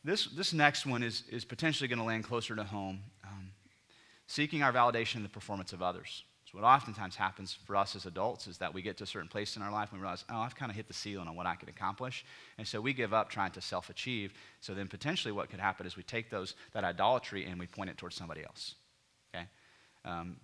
This, 0.05 0.27
this 0.27 0.53
next 0.53 0.85
one 0.85 1.01
is, 1.01 1.23
is 1.31 1.43
potentially 1.43 1.87
going 1.87 1.97
to 1.97 2.05
land 2.05 2.23
closer 2.23 2.55
to 2.55 2.63
home. 2.63 2.99
Um, 3.23 3.49
seeking 4.27 4.61
our 4.61 4.71
validation 4.71 5.15
in 5.15 5.23
the 5.23 5.29
performance 5.29 5.73
of 5.73 5.81
others 5.81 6.23
So 6.45 6.59
what 6.59 6.63
oftentimes 6.63 7.15
happens 7.15 7.57
for 7.65 7.75
us 7.75 7.95
as 7.95 8.05
adults 8.05 8.45
is 8.45 8.59
that 8.59 8.71
we 8.71 8.83
get 8.83 8.97
to 8.97 9.03
a 9.03 9.07
certain 9.07 9.27
place 9.27 9.55
in 9.55 9.63
our 9.63 9.71
life 9.71 9.89
and 9.91 9.99
we 9.99 10.03
realize, 10.03 10.23
oh, 10.29 10.37
I've 10.37 10.55
kind 10.55 10.69
of 10.69 10.75
hit 10.75 10.87
the 10.87 10.93
ceiling 10.93 11.27
on 11.27 11.35
what 11.35 11.47
I 11.47 11.55
can 11.55 11.69
accomplish. 11.69 12.23
And 12.59 12.67
so 12.67 12.79
we 12.79 12.93
give 12.93 13.15
up 13.15 13.29
trying 13.29 13.51
to 13.53 13.61
self 13.61 13.89
achieve. 13.89 14.31
So 14.61 14.75
then 14.75 14.87
potentially 14.87 15.31
what 15.31 15.49
could 15.49 15.59
happen 15.59 15.87
is 15.87 15.97
we 15.97 16.03
take 16.03 16.29
those, 16.29 16.53
that 16.73 16.83
idolatry 16.83 17.45
and 17.45 17.59
we 17.59 17.65
point 17.65 17.89
it 17.89 17.97
towards 17.97 18.15
somebody 18.15 18.43
else. 18.43 18.75
Okay? 19.33 19.45
Um, 20.05 20.37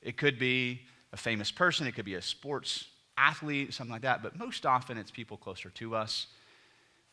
it 0.00 0.16
could 0.16 0.38
be 0.38 0.80
a 1.12 1.18
famous 1.18 1.50
person, 1.50 1.86
it 1.86 1.94
could 1.94 2.06
be 2.06 2.14
a 2.14 2.22
sports 2.22 2.86
athlete, 3.18 3.74
something 3.74 3.92
like 3.92 4.02
that, 4.02 4.22
but 4.22 4.38
most 4.38 4.64
often 4.64 4.96
it's 4.96 5.10
people 5.10 5.36
closer 5.36 5.68
to 5.70 5.94
us, 5.94 6.28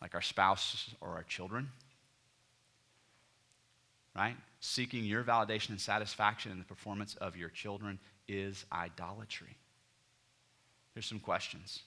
like 0.05 0.13
our 0.13 0.21
spouse 0.21 0.91
or 1.01 1.15
our 1.15 1.23
children. 1.23 1.67
Right? 4.15 4.35
Seeking 4.59 5.03
your 5.03 5.23
validation 5.23 5.69
and 5.69 5.81
satisfaction 5.81 6.51
in 6.51 6.59
the 6.59 6.63
performance 6.63 7.15
of 7.15 7.35
your 7.35 7.49
children 7.49 7.97
is 8.27 8.65
idolatry? 8.71 9.57
Here's 10.93 11.07
some 11.07 11.19
questions. 11.19 11.81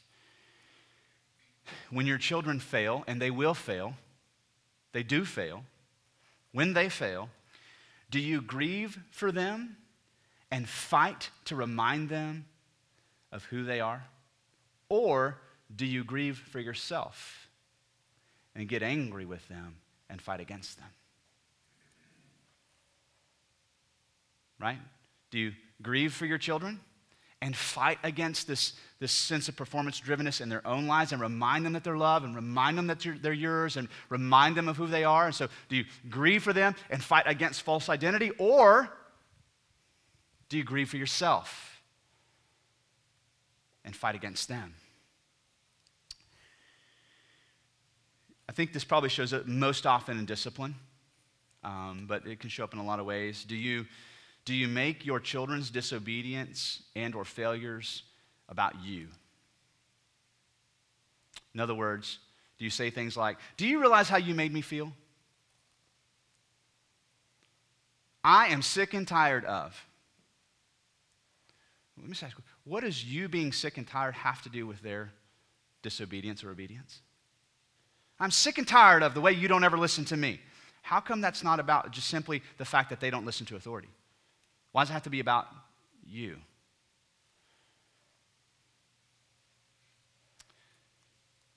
When 1.90 2.08
your 2.08 2.18
children 2.18 2.58
fail, 2.58 3.04
and 3.06 3.22
they 3.22 3.30
will 3.30 3.54
fail, 3.54 3.94
they 4.90 5.04
do 5.04 5.24
fail, 5.24 5.62
when 6.50 6.72
they 6.72 6.88
fail, 6.88 7.30
do 8.10 8.18
you 8.18 8.40
grieve 8.40 8.98
for 9.12 9.30
them 9.30 9.76
and 10.50 10.68
fight 10.68 11.30
to 11.44 11.54
remind 11.54 12.08
them 12.08 12.46
of 13.30 13.44
who 13.44 13.62
they 13.62 13.78
are? 13.78 14.02
Or 14.88 15.38
do 15.74 15.86
you 15.86 16.02
grieve 16.02 16.36
for 16.50 16.58
yourself 16.58 17.47
and 18.58 18.68
get 18.68 18.82
angry 18.82 19.24
with 19.24 19.46
them 19.48 19.76
and 20.10 20.20
fight 20.20 20.40
against 20.40 20.76
them? 20.78 20.88
Right? 24.60 24.78
Do 25.30 25.38
you 25.38 25.52
grieve 25.80 26.12
for 26.12 26.26
your 26.26 26.38
children 26.38 26.80
and 27.40 27.54
fight 27.54 27.98
against 28.02 28.48
this, 28.48 28.72
this 28.98 29.12
sense 29.12 29.48
of 29.48 29.54
performance 29.54 30.00
drivenness 30.00 30.40
in 30.40 30.48
their 30.48 30.66
own 30.66 30.88
lives 30.88 31.12
and 31.12 31.22
remind 31.22 31.64
them 31.64 31.74
that 31.74 31.84
they're 31.84 31.96
loved 31.96 32.26
and 32.26 32.34
remind 32.34 32.76
them 32.76 32.88
that 32.88 32.98
they're 33.22 33.32
yours 33.32 33.76
and 33.76 33.86
remind 34.08 34.56
them 34.56 34.66
of 34.66 34.76
who 34.76 34.88
they 34.88 35.04
are? 35.04 35.26
And 35.26 35.34
so, 35.34 35.46
do 35.68 35.76
you 35.76 35.84
grieve 36.10 36.42
for 36.42 36.52
them 36.52 36.74
and 36.90 37.00
fight 37.00 37.28
against 37.28 37.62
false 37.62 37.88
identity? 37.88 38.32
Or 38.38 38.92
do 40.48 40.56
you 40.56 40.64
grieve 40.64 40.88
for 40.88 40.96
yourself 40.96 41.80
and 43.84 43.94
fight 43.94 44.16
against 44.16 44.48
them? 44.48 44.74
I 48.48 48.52
think 48.52 48.72
this 48.72 48.84
probably 48.84 49.10
shows 49.10 49.32
up 49.32 49.46
most 49.46 49.86
often 49.86 50.18
in 50.18 50.24
discipline, 50.24 50.74
um, 51.62 52.06
but 52.08 52.26
it 52.26 52.40
can 52.40 52.48
show 52.48 52.64
up 52.64 52.72
in 52.72 52.78
a 52.78 52.84
lot 52.84 52.98
of 52.98 53.06
ways. 53.06 53.44
Do 53.44 53.56
you 53.56 53.86
do 54.44 54.54
you 54.54 54.66
make 54.66 55.04
your 55.04 55.20
children's 55.20 55.68
disobedience 55.68 56.82
and 56.96 57.14
or 57.14 57.26
failures 57.26 58.04
about 58.48 58.82
you? 58.82 59.08
In 61.52 61.60
other 61.60 61.74
words, 61.74 62.18
do 62.56 62.64
you 62.64 62.70
say 62.70 62.88
things 62.88 63.16
like, 63.16 63.36
"Do 63.58 63.66
you 63.66 63.80
realize 63.80 64.08
how 64.08 64.16
you 64.16 64.34
made 64.34 64.52
me 64.52 64.62
feel?" 64.62 64.92
I 68.24 68.48
am 68.48 68.62
sick 68.62 68.94
and 68.94 69.06
tired 69.06 69.44
of. 69.44 69.86
Let 71.96 72.08
me 72.08 72.16
ask 72.22 72.36
you, 72.36 72.44
what 72.64 72.84
does 72.84 73.04
you 73.04 73.28
being 73.28 73.52
sick 73.52 73.76
and 73.76 73.86
tired 73.86 74.14
have 74.14 74.42
to 74.42 74.48
do 74.48 74.66
with 74.66 74.80
their 74.82 75.10
disobedience 75.82 76.44
or 76.44 76.50
obedience? 76.50 77.00
I'm 78.20 78.30
sick 78.30 78.58
and 78.58 78.66
tired 78.66 79.02
of 79.02 79.14
the 79.14 79.20
way 79.20 79.32
you 79.32 79.48
don't 79.48 79.64
ever 79.64 79.78
listen 79.78 80.04
to 80.06 80.16
me. 80.16 80.40
How 80.82 81.00
come 81.00 81.20
that's 81.20 81.44
not 81.44 81.60
about 81.60 81.90
just 81.92 82.08
simply 82.08 82.42
the 82.56 82.64
fact 82.64 82.90
that 82.90 83.00
they 83.00 83.10
don't 83.10 83.26
listen 83.26 83.46
to 83.46 83.56
authority? 83.56 83.88
Why 84.72 84.82
does 84.82 84.90
it 84.90 84.94
have 84.94 85.02
to 85.04 85.10
be 85.10 85.20
about 85.20 85.46
you? 86.06 86.36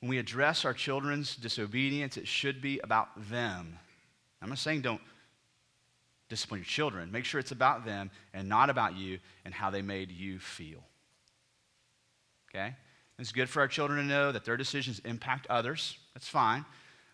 When 0.02 0.10
we 0.10 0.18
address 0.18 0.66
our 0.66 0.74
children's 0.74 1.36
disobedience, 1.36 2.18
it 2.18 2.28
should 2.28 2.62
be 2.62 2.80
about 2.80 3.30
them. 3.30 3.78
I'm 4.42 4.50
not 4.50 4.58
saying 4.58 4.82
don't 4.82 5.02
discipline 6.28 6.62
your 6.62 6.66
children. 6.66 7.12
Make 7.12 7.26
sure 7.26 7.40
it's 7.40 7.52
about 7.52 7.86
them 7.86 8.10
and 8.34 8.50
not 8.50 8.70
about 8.70 8.96
you 8.96 9.20
and 9.46 9.54
how 9.54 9.70
they 9.70 9.82
made 9.82 10.12
you 10.12 10.40
feel. 10.40 10.84
Okay? 12.50 12.76
It's 13.20 13.32
good 13.32 13.50
for 13.50 13.60
our 13.60 13.68
children 13.68 14.00
to 14.00 14.06
know 14.06 14.32
that 14.32 14.44
their 14.44 14.58
decisions 14.58 15.00
impact 15.06 15.46
others. 15.48 15.98
That's 16.14 16.28
fine. 16.28 16.66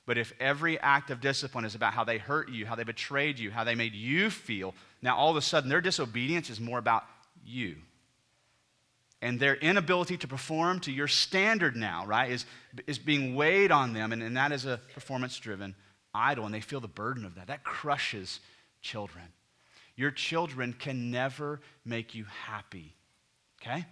But 0.06 0.18
if 0.18 0.34
every 0.40 0.80
act 0.80 1.10
of 1.10 1.20
discipline 1.20 1.66
is 1.66 1.76
about 1.76 1.94
how 1.94 2.04
they 2.04 2.18
hurt 2.18 2.50
you, 2.50 2.66
how 2.66 2.76
they 2.76 2.84
betrayed 2.84 3.40
you, 3.40 3.52
how 3.52 3.64
they 3.64 3.76
made 3.76 3.94
you 3.94 4.30
feel, 4.30 4.74
now 5.02 5.16
all 5.18 5.30
of 5.30 5.38
a 5.38 5.42
sudden 5.42 5.70
their 5.70 5.82
disobedience 5.82 6.50
is 6.50 6.60
more 6.60 6.80
about 6.80 7.04
you 7.46 7.76
and 9.22 9.40
their 9.40 9.56
inability 9.56 10.18
to 10.18 10.28
perform 10.28 10.80
to 10.82 10.92
your 10.92 11.08
standard 11.08 11.76
now, 11.76 12.06
right, 12.06 12.32
is, 12.32 12.46
is 12.86 13.00
being 13.00 13.36
weighed 13.36 13.72
on 13.72 13.94
them, 13.94 14.12
and, 14.12 14.22
and 14.22 14.38
that 14.38 14.52
is 14.52 14.66
a 14.66 14.80
performance 14.94 15.38
driven 15.40 15.76
idol, 16.14 16.46
and 16.46 16.54
they 16.54 16.62
feel 16.62 16.80
the 16.80 16.88
burden 16.88 17.26
of 17.26 17.36
that. 17.36 17.48
That 17.48 17.64
crushes 17.64 18.40
children. 18.82 19.26
Your 19.96 20.12
children 20.12 20.74
can 20.74 21.10
never 21.10 21.62
make 21.84 22.14
you 22.14 22.26
happy, 22.46 22.94
okay? 23.62 23.86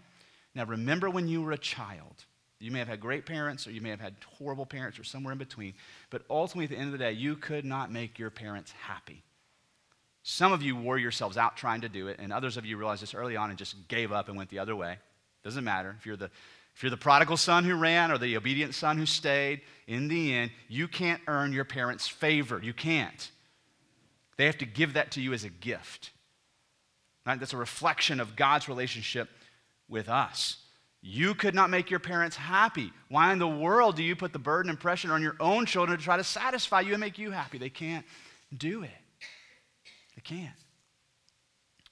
Now, 0.54 0.66
remember 0.66 1.10
when 1.10 1.28
you 1.28 1.42
were 1.42 1.52
a 1.52 1.58
child. 1.58 2.26
You 2.60 2.72
may 2.72 2.80
have 2.80 2.88
had 2.88 3.02
great 3.02 3.26
parents, 3.26 3.68
or 3.68 3.72
you 3.72 3.82
may 3.82 3.90
have 3.90 4.00
had 4.00 4.16
horrible 4.38 4.66
parents, 4.66 4.98
or 4.98 5.04
somewhere 5.04 5.34
in 5.34 5.38
between, 5.38 5.74
but 6.10 6.24
ultimately, 6.30 6.66
at 6.66 6.70
the 6.72 6.78
end 6.78 6.88
of 6.88 6.92
the 6.94 7.04
day, 7.04 7.12
you 7.12 7.36
could 7.36 7.66
not 7.66 7.92
make 7.92 8.18
your 8.18 8.30
parents 8.30 8.72
happy. 8.72 9.24
Some 10.24 10.54
of 10.54 10.64
you 10.64 10.76
wore 10.76 10.98
yourselves 10.98 11.38
out 11.38 11.58
trying 11.58 11.82
to 11.82 11.90
do 11.90 12.08
it, 12.08 12.18
and 12.20 12.34
others 12.34 12.58
of 12.58 12.66
you 12.66 12.78
realized 12.78 13.04
this 13.04 13.14
early 13.14 13.36
on 13.36 13.50
and 13.50 13.60
just 13.60 13.88
gave 13.88 14.12
up 14.12 14.28
and 14.28 14.38
went 14.38 14.50
the 14.50 14.60
other 14.60 14.76
way. 14.76 14.98
Doesn't 15.44 15.64
matter. 15.64 15.96
If 16.00 16.06
you're 16.06 16.18
the 16.18 16.32
if 16.76 16.84
you're 16.84 16.90
the 16.90 16.98
prodigal 16.98 17.38
son 17.38 17.64
who 17.64 17.76
ran 17.76 18.12
or 18.12 18.18
the 18.18 18.36
obedient 18.36 18.76
son 18.76 18.98
who 18.98 19.06
stayed, 19.06 19.62
in 19.88 20.10
the 20.10 20.34
end, 20.34 20.52
you 20.68 20.90
can't 20.90 21.22
earn 21.26 21.54
your 21.54 21.64
parents' 21.64 22.08
favor. 22.08 22.60
You 22.62 22.74
can't. 22.74 23.32
They 24.36 24.46
have 24.46 24.58
to 24.58 24.66
give 24.66 24.94
that 24.94 25.12
to 25.12 25.22
you 25.22 25.32
as 25.32 25.46
a 25.46 25.50
gift. 25.50 26.12
Right? 27.26 27.40
That's 27.40 27.54
a 27.54 27.58
reflection 27.58 28.20
of 28.20 28.36
God's 28.36 28.68
relationship 28.68 29.30
with 29.88 30.10
us. 30.10 30.58
You 31.08 31.36
could 31.36 31.54
not 31.54 31.70
make 31.70 31.92
your 31.92 32.00
parents 32.00 32.36
happy. 32.36 32.92
Why 33.10 33.32
in 33.32 33.38
the 33.38 33.48
world 33.48 33.96
do 33.96 34.02
you 34.02 34.16
put 34.16 34.34
the 34.34 34.40
burden 34.40 34.72
and 34.72 34.80
pressure 34.80 35.14
on 35.14 35.22
your 35.22 35.36
own 35.40 35.68
children 35.68 36.00
to 36.00 36.04
try 36.04 36.18
to 36.18 36.24
satisfy 36.24 36.82
you 36.82 36.94
and 36.94 37.00
make 37.00 37.20
you 37.20 37.30
happy? 37.30 37.60
They 37.60 37.70
can't 37.70 38.04
do 38.58 38.82
it. 38.82 38.90
They 40.16 40.24
can't. 40.24 40.56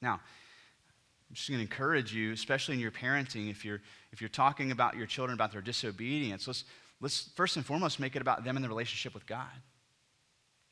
Now, 0.02 0.14
I'm 0.14 1.36
just 1.36 1.48
going 1.48 1.60
to 1.60 1.62
encourage 1.62 2.12
you, 2.12 2.32
especially 2.32 2.74
in 2.74 2.82
your 2.82 2.90
parenting, 2.90 3.52
if 3.52 3.64
you're, 3.64 3.82
if 4.12 4.20
you're 4.20 4.30
talking 4.30 4.72
about 4.72 4.98
your 4.98 5.06
children, 5.06 5.36
about 5.36 5.52
their 5.52 5.62
disobedience, 5.62 6.48
let's, 6.48 6.64
let's 7.00 7.30
first 7.36 7.56
and 7.56 7.64
foremost 7.64 8.00
make 8.00 8.16
it 8.16 8.22
about 8.24 8.44
them 8.44 8.56
and 8.56 8.66
the 8.66 8.70
relationship 8.70 9.14
with 9.14 9.28
God. 9.28 9.46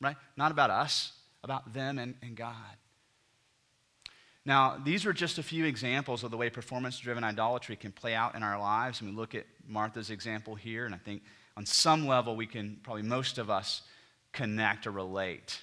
Right? 0.00 0.16
Not 0.36 0.50
about 0.50 0.70
us, 0.70 1.12
about 1.44 1.72
them 1.72 1.96
and, 1.96 2.16
and 2.22 2.34
God. 2.34 2.56
Now, 4.44 4.80
these 4.84 5.06
are 5.06 5.12
just 5.12 5.38
a 5.38 5.42
few 5.42 5.64
examples 5.64 6.24
of 6.24 6.30
the 6.30 6.36
way 6.36 6.50
performance 6.50 6.98
driven 6.98 7.22
idolatry 7.22 7.76
can 7.76 7.92
play 7.92 8.14
out 8.14 8.34
in 8.34 8.42
our 8.42 8.58
lives. 8.58 9.00
And 9.00 9.10
we 9.10 9.16
look 9.16 9.34
at 9.34 9.46
Martha's 9.66 10.10
example 10.10 10.54
here, 10.56 10.84
and 10.84 10.94
I 10.94 10.98
think 10.98 11.22
on 11.56 11.64
some 11.64 12.06
level 12.08 12.34
we 12.34 12.46
can, 12.46 12.80
probably 12.82 13.02
most 13.02 13.38
of 13.38 13.50
us, 13.50 13.82
connect 14.32 14.86
or 14.86 14.90
relate, 14.90 15.60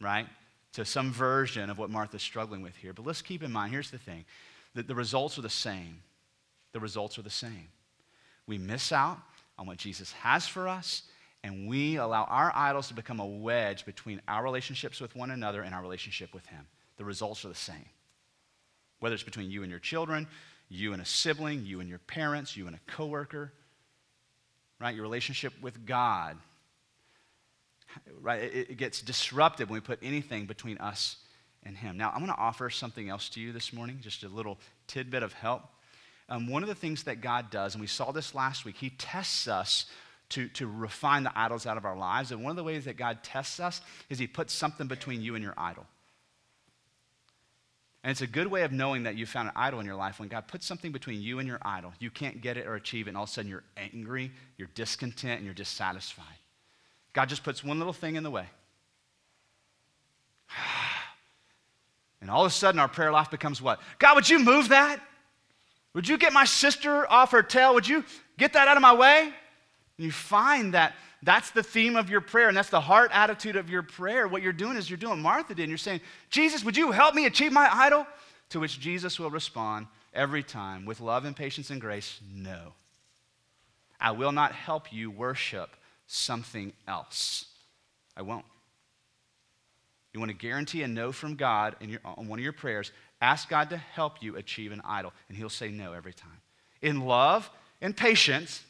right? 0.00 0.26
to 0.72 0.84
some 0.84 1.12
version 1.12 1.68
of 1.68 1.78
what 1.78 1.90
Martha's 1.90 2.22
struggling 2.22 2.62
with 2.62 2.76
here. 2.76 2.92
But 2.92 3.06
let's 3.06 3.22
keep 3.22 3.42
in 3.42 3.52
mind 3.52 3.72
here's 3.72 3.90
the 3.90 3.98
thing 3.98 4.24
that 4.74 4.86
the 4.86 4.94
results 4.94 5.36
are 5.38 5.42
the 5.42 5.50
same. 5.50 6.02
The 6.72 6.80
results 6.80 7.18
are 7.18 7.22
the 7.22 7.30
same. 7.30 7.68
We 8.46 8.58
miss 8.58 8.92
out 8.92 9.18
on 9.58 9.66
what 9.66 9.78
Jesus 9.78 10.12
has 10.12 10.46
for 10.46 10.68
us, 10.68 11.02
and 11.42 11.68
we 11.68 11.96
allow 11.96 12.24
our 12.24 12.52
idols 12.54 12.88
to 12.88 12.94
become 12.94 13.18
a 13.18 13.26
wedge 13.26 13.84
between 13.84 14.22
our 14.28 14.44
relationships 14.44 15.00
with 15.00 15.16
one 15.16 15.30
another 15.30 15.62
and 15.62 15.74
our 15.74 15.82
relationship 15.82 16.32
with 16.32 16.46
Him. 16.46 16.66
The 17.00 17.06
results 17.06 17.46
are 17.46 17.48
the 17.48 17.54
same. 17.54 17.88
Whether 18.98 19.14
it's 19.14 19.24
between 19.24 19.50
you 19.50 19.62
and 19.62 19.70
your 19.70 19.80
children, 19.80 20.28
you 20.68 20.92
and 20.92 21.00
a 21.00 21.06
sibling, 21.06 21.64
you 21.64 21.80
and 21.80 21.88
your 21.88 21.98
parents, 22.00 22.58
you 22.58 22.66
and 22.66 22.76
a 22.76 22.80
coworker, 22.86 23.54
right? 24.78 24.94
Your 24.94 25.04
relationship 25.04 25.54
with 25.62 25.86
God, 25.86 26.36
right? 28.20 28.42
It, 28.42 28.72
it 28.72 28.76
gets 28.76 29.00
disrupted 29.00 29.70
when 29.70 29.78
we 29.78 29.80
put 29.80 29.98
anything 30.02 30.44
between 30.44 30.76
us 30.76 31.16
and 31.62 31.74
Him. 31.74 31.96
Now, 31.96 32.10
I'm 32.10 32.18
going 32.18 32.34
to 32.34 32.38
offer 32.38 32.68
something 32.68 33.08
else 33.08 33.30
to 33.30 33.40
you 33.40 33.52
this 33.52 33.72
morning, 33.72 34.00
just 34.02 34.22
a 34.22 34.28
little 34.28 34.58
tidbit 34.86 35.22
of 35.22 35.32
help. 35.32 35.62
Um, 36.28 36.48
one 36.48 36.62
of 36.62 36.68
the 36.68 36.74
things 36.74 37.04
that 37.04 37.22
God 37.22 37.48
does, 37.48 37.74
and 37.74 37.80
we 37.80 37.86
saw 37.86 38.12
this 38.12 38.34
last 38.34 38.66
week, 38.66 38.76
He 38.76 38.90
tests 38.90 39.48
us 39.48 39.86
to, 40.28 40.48
to 40.48 40.66
refine 40.66 41.22
the 41.22 41.32
idols 41.34 41.64
out 41.64 41.78
of 41.78 41.86
our 41.86 41.96
lives. 41.96 42.30
And 42.30 42.44
one 42.44 42.50
of 42.50 42.56
the 42.56 42.62
ways 42.62 42.84
that 42.84 42.98
God 42.98 43.20
tests 43.22 43.58
us 43.58 43.80
is 44.10 44.18
He 44.18 44.26
puts 44.26 44.52
something 44.52 44.86
between 44.86 45.22
you 45.22 45.34
and 45.34 45.42
your 45.42 45.54
idol. 45.56 45.86
And 48.02 48.10
it's 48.10 48.22
a 48.22 48.26
good 48.26 48.46
way 48.46 48.62
of 48.62 48.72
knowing 48.72 49.02
that 49.02 49.16
you 49.16 49.26
found 49.26 49.48
an 49.48 49.54
idol 49.56 49.80
in 49.80 49.86
your 49.86 49.94
life 49.94 50.18
when 50.18 50.28
God 50.28 50.48
puts 50.48 50.64
something 50.64 50.90
between 50.90 51.20
you 51.20 51.38
and 51.38 51.46
your 51.46 51.58
idol. 51.62 51.92
You 51.98 52.10
can't 52.10 52.40
get 52.40 52.56
it 52.56 52.66
or 52.66 52.74
achieve 52.74 53.06
it, 53.06 53.10
and 53.10 53.16
all 53.16 53.24
of 53.24 53.28
a 53.28 53.32
sudden 53.32 53.50
you're 53.50 53.64
angry, 53.76 54.32
you're 54.56 54.70
discontent, 54.74 55.36
and 55.36 55.44
you're 55.44 55.54
dissatisfied. 55.54 56.24
God 57.12 57.28
just 57.28 57.44
puts 57.44 57.62
one 57.62 57.78
little 57.78 57.92
thing 57.92 58.16
in 58.16 58.22
the 58.22 58.30
way. 58.30 58.46
And 62.22 62.30
all 62.30 62.44
of 62.44 62.48
a 62.48 62.54
sudden, 62.54 62.78
our 62.78 62.86
prayer 62.86 63.10
life 63.10 63.30
becomes 63.30 63.62
what? 63.62 63.80
God, 63.98 64.14
would 64.14 64.28
you 64.28 64.38
move 64.38 64.68
that? 64.68 65.00
Would 65.94 66.06
you 66.06 66.18
get 66.18 66.34
my 66.34 66.44
sister 66.44 67.10
off 67.10 67.32
her 67.32 67.42
tail? 67.42 67.72
Would 67.72 67.88
you 67.88 68.04
get 68.36 68.52
that 68.52 68.68
out 68.68 68.76
of 68.76 68.82
my 68.82 68.92
way? 68.92 69.22
And 69.22 70.04
you 70.04 70.12
find 70.12 70.74
that 70.74 70.94
that's 71.22 71.50
the 71.50 71.62
theme 71.62 71.96
of 71.96 72.08
your 72.08 72.20
prayer, 72.20 72.48
and 72.48 72.56
that's 72.56 72.70
the 72.70 72.80
heart 72.80 73.10
attitude 73.12 73.56
of 73.56 73.68
your 73.68 73.82
prayer. 73.82 74.26
What 74.26 74.42
you're 74.42 74.52
doing 74.52 74.76
is 74.76 74.88
you're 74.88 74.96
doing 74.96 75.20
Martha 75.20 75.54
did, 75.54 75.64
and 75.64 75.70
you're 75.70 75.78
saying, 75.78 76.00
Jesus, 76.30 76.64
would 76.64 76.76
you 76.76 76.92
help 76.92 77.14
me 77.14 77.26
achieve 77.26 77.52
my 77.52 77.68
idol? 77.70 78.06
To 78.50 78.60
which 78.60 78.80
Jesus 78.80 79.18
will 79.20 79.30
respond 79.30 79.86
every 80.14 80.42
time 80.42 80.84
with 80.86 81.00
love 81.00 81.24
and 81.24 81.36
patience 81.36 81.70
and 81.70 81.80
grace, 81.80 82.20
no. 82.34 82.72
I 84.00 84.12
will 84.12 84.32
not 84.32 84.52
help 84.52 84.92
you 84.92 85.10
worship 85.10 85.76
something 86.06 86.72
else. 86.88 87.44
I 88.16 88.22
won't. 88.22 88.46
You 90.12 90.20
want 90.20 90.30
to 90.30 90.36
guarantee 90.36 90.82
a 90.82 90.88
no 90.88 91.12
from 91.12 91.36
God 91.36 91.76
in 91.80 91.90
your, 91.90 92.00
on 92.04 92.26
one 92.26 92.38
of 92.38 92.42
your 92.42 92.52
prayers, 92.52 92.90
ask 93.20 93.48
God 93.48 93.70
to 93.70 93.76
help 93.76 94.22
you 94.22 94.36
achieve 94.36 94.72
an 94.72 94.80
idol, 94.84 95.12
and 95.28 95.36
He'll 95.36 95.48
say 95.48 95.70
no 95.70 95.92
every 95.92 96.14
time. 96.14 96.40
In 96.82 97.00
love 97.00 97.48
and 97.80 97.96
patience, 97.96 98.64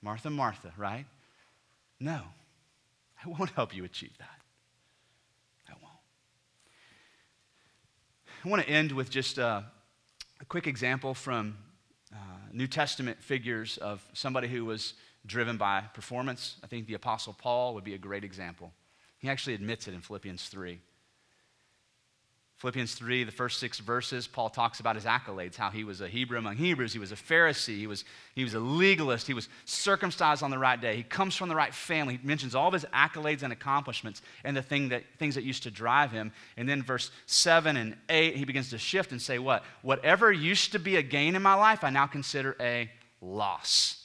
Martha, 0.00 0.30
Martha, 0.30 0.72
right? 0.78 1.04
No, 2.00 2.22
I 3.24 3.28
won't 3.28 3.50
help 3.50 3.76
you 3.76 3.84
achieve 3.84 4.16
that. 4.18 4.40
I 5.68 5.72
won't. 5.82 5.94
I 8.44 8.48
want 8.48 8.62
to 8.62 8.68
end 8.68 8.92
with 8.92 9.10
just 9.10 9.36
a, 9.36 9.64
a 10.40 10.44
quick 10.46 10.66
example 10.66 11.12
from 11.12 11.58
uh, 12.12 12.16
New 12.52 12.66
Testament 12.66 13.22
figures 13.22 13.76
of 13.78 14.02
somebody 14.14 14.48
who 14.48 14.64
was 14.64 14.94
driven 15.26 15.58
by 15.58 15.82
performance. 15.92 16.56
I 16.64 16.66
think 16.66 16.86
the 16.86 16.94
Apostle 16.94 17.36
Paul 17.38 17.74
would 17.74 17.84
be 17.84 17.94
a 17.94 17.98
great 17.98 18.24
example. 18.24 18.72
He 19.18 19.28
actually 19.28 19.54
admits 19.54 19.86
it 19.86 19.92
in 19.92 20.00
Philippians 20.00 20.48
3. 20.48 20.80
Philippians 22.60 22.94
3, 22.94 23.24
the 23.24 23.32
first 23.32 23.58
six 23.58 23.78
verses, 23.78 24.26
Paul 24.26 24.50
talks 24.50 24.80
about 24.80 24.94
his 24.94 25.06
accolades, 25.06 25.56
how 25.56 25.70
he 25.70 25.82
was 25.82 26.02
a 26.02 26.08
Hebrew 26.08 26.36
among 26.36 26.56
Hebrews, 26.56 26.92
he 26.92 26.98
was 26.98 27.10
a 27.10 27.16
Pharisee, 27.16 27.78
he 27.78 27.86
was, 27.86 28.04
he 28.34 28.44
was 28.44 28.52
a 28.52 28.60
legalist, 28.60 29.26
he 29.26 29.32
was 29.32 29.48
circumcised 29.64 30.42
on 30.42 30.50
the 30.50 30.58
right 30.58 30.78
day, 30.78 30.94
he 30.94 31.02
comes 31.02 31.34
from 31.34 31.48
the 31.48 31.54
right 31.54 31.74
family. 31.74 32.18
He 32.18 32.26
mentions 32.26 32.54
all 32.54 32.68
of 32.68 32.74
his 32.74 32.84
accolades 32.92 33.42
and 33.42 33.50
accomplishments 33.50 34.20
and 34.44 34.54
the 34.54 34.60
thing 34.60 34.90
that, 34.90 35.04
things 35.18 35.36
that 35.36 35.44
used 35.44 35.62
to 35.62 35.70
drive 35.70 36.12
him. 36.12 36.32
And 36.58 36.68
then 36.68 36.82
verse 36.82 37.10
7 37.24 37.78
and 37.78 37.96
8, 38.10 38.36
he 38.36 38.44
begins 38.44 38.68
to 38.70 38.78
shift 38.78 39.10
and 39.10 39.22
say, 39.22 39.38
What? 39.38 39.64
Whatever 39.80 40.30
used 40.30 40.72
to 40.72 40.78
be 40.78 40.96
a 40.96 41.02
gain 41.02 41.36
in 41.36 41.42
my 41.42 41.54
life, 41.54 41.82
I 41.82 41.88
now 41.88 42.08
consider 42.08 42.56
a 42.60 42.90
loss 43.22 43.99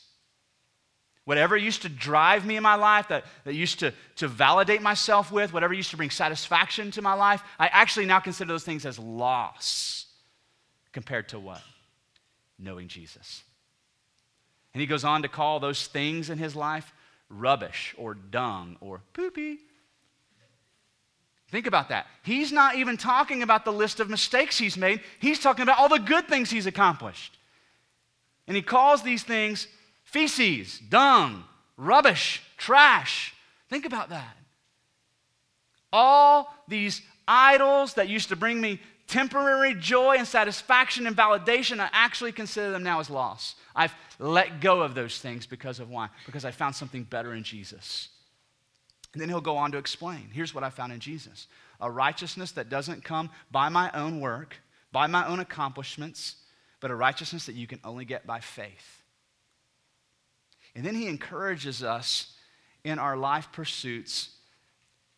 Whatever 1.26 1.58
used 1.58 1.82
to 1.82 1.90
drive 1.90 2.46
me 2.46 2.56
in 2.56 2.64
my 2.64 2.76
life, 2.76 3.08
that, 3.08 3.26
that 3.44 3.56
used 3.56 3.80
to, 3.80 3.92
to 4.18 4.28
validate 4.28 4.82
myself 4.82 5.32
with, 5.32 5.54
whatever 5.54 5.74
used 5.74 5.90
to 5.90 5.98
bring 5.98 6.12
satisfaction 6.12 6.92
to 6.92 7.02
my 7.02 7.14
life, 7.14 7.44
I 7.60 7.68
actually 7.68 8.06
now 8.06 8.20
consider 8.20 8.48
those 8.54 8.64
things 8.64 8.86
as 8.86 9.00
loss 9.00 10.06
compared 10.94 11.30
to 11.30 11.40
what? 11.40 11.62
Knowing 12.60 12.88
Jesus. 12.88 13.44
And 14.74 14.82
he 14.82 14.88
goes 14.88 15.04
on 15.04 15.24
to 15.24 15.28
call 15.28 15.60
those 15.60 15.88
things 15.88 16.30
in 16.30 16.38
his 16.38 16.56
life 16.56 16.94
rubbish 17.30 17.96
or 17.98 18.14
dung 18.14 18.78
or 18.80 19.02
poopy. 19.14 19.58
Think 21.50 21.66
about 21.66 21.90
that. 21.90 22.06
He's 22.24 22.52
not 22.52 22.76
even 22.76 22.98
talking 22.98 23.42
about 23.42 23.66
the 23.66 23.74
list 23.74 24.00
of 24.00 24.10
mistakes 24.10 24.58
he's 24.58 24.78
made, 24.78 25.02
he's 25.20 25.40
talking 25.40 25.64
about 25.64 25.80
all 25.80 25.90
the 25.90 25.98
good 25.98 26.28
things 26.28 26.52
he's 26.52 26.66
accomplished. 26.66 27.38
And 28.48 28.56
he 28.56 28.62
calls 28.62 29.02
these 29.02 29.24
things 29.24 29.68
feces, 30.16 30.80
dung, 30.80 31.44
rubbish, 31.76 32.42
trash. 32.56 33.34
Think 33.70 33.84
about 33.84 34.12
that. 34.12 34.38
All 35.92 36.56
these 36.70 37.02
idols 37.28 37.96
that 37.96 38.08
used 38.08 38.30
to 38.30 38.38
bring 38.38 38.62
me 38.62 38.80
temporary 39.08 39.76
joy 39.76 40.16
and 40.16 40.26
satisfaction 40.26 41.06
and 41.06 41.18
validation, 41.18 41.82
I 41.82 41.90
actually 41.92 42.32
consider 42.32 42.72
them 42.72 42.82
now 42.82 43.02
as 43.02 43.10
loss. 43.10 43.56
I've 43.76 43.94
let 44.18 44.62
go 44.62 44.84
of 44.84 44.96
those 44.96 45.20
things 45.20 45.46
because 45.46 45.82
of 45.82 45.90
why? 45.90 46.08
Because 46.26 46.46
I 46.46 46.52
found 46.52 46.78
something 46.78 47.04
better 47.04 47.34
in 47.34 47.44
Jesus. 47.44 48.08
And 49.12 49.22
then 49.22 49.28
he'll 49.28 49.42
go 49.42 49.58
on 49.58 49.74
to 49.74 49.78
explain 49.78 50.30
here's 50.32 50.56
what 50.56 50.64
I 50.64 50.70
found 50.70 50.94
in 50.94 51.02
Jesus 51.02 51.48
a 51.82 51.92
righteousness 51.92 52.54
that 52.54 52.70
doesn't 52.70 53.04
come 53.04 53.30
by 53.52 53.68
my 53.68 53.92
own 53.92 54.22
work, 54.22 54.62
by 54.94 55.08
my 55.08 55.28
own 55.28 55.42
accomplishments, 55.42 56.38
but 56.80 56.90
a 56.90 56.96
righteousness 56.96 57.48
that 57.48 57.56
you 57.56 57.68
can 57.68 57.82
only 57.84 58.06
get 58.06 58.26
by 58.26 58.40
faith. 58.40 59.02
And 60.76 60.86
then 60.86 60.96
he 60.96 61.08
encourages 61.08 61.84
us 61.84 62.34
in 62.84 63.00
our 63.00 63.16
life 63.18 63.50
pursuits. 63.52 64.30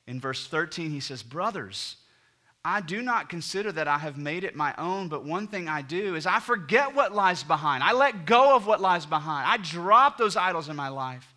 In 0.06 0.20
verse 0.20 0.48
13, 0.48 0.92
he 0.92 1.00
says, 1.00 1.24
Brothers, 1.24 1.98
I 2.64 2.82
do 2.82 3.02
not 3.02 3.30
consider 3.30 3.72
that 3.72 3.88
I 3.88 3.98
have 3.98 4.18
made 4.18 4.44
it 4.44 4.56
my 4.56 4.74
own, 4.78 5.08
but 5.08 5.24
one 5.24 5.48
thing 5.48 5.68
I 5.68 5.82
do 5.82 6.16
is 6.16 6.26
I 6.26 6.40
forget 6.40 6.94
what 6.94 7.14
lies 7.14 7.44
behind. 7.44 7.84
I 7.84 7.94
let 7.94 8.26
go 8.26 8.56
of 8.56 8.68
what 8.68 8.82
lies 8.82 9.06
behind. 9.06 9.48
I 9.48 9.58
drop 9.58 10.18
those 10.18 10.36
idols 10.36 10.70
in 10.70 10.76
my 10.76 10.90
life 10.90 11.34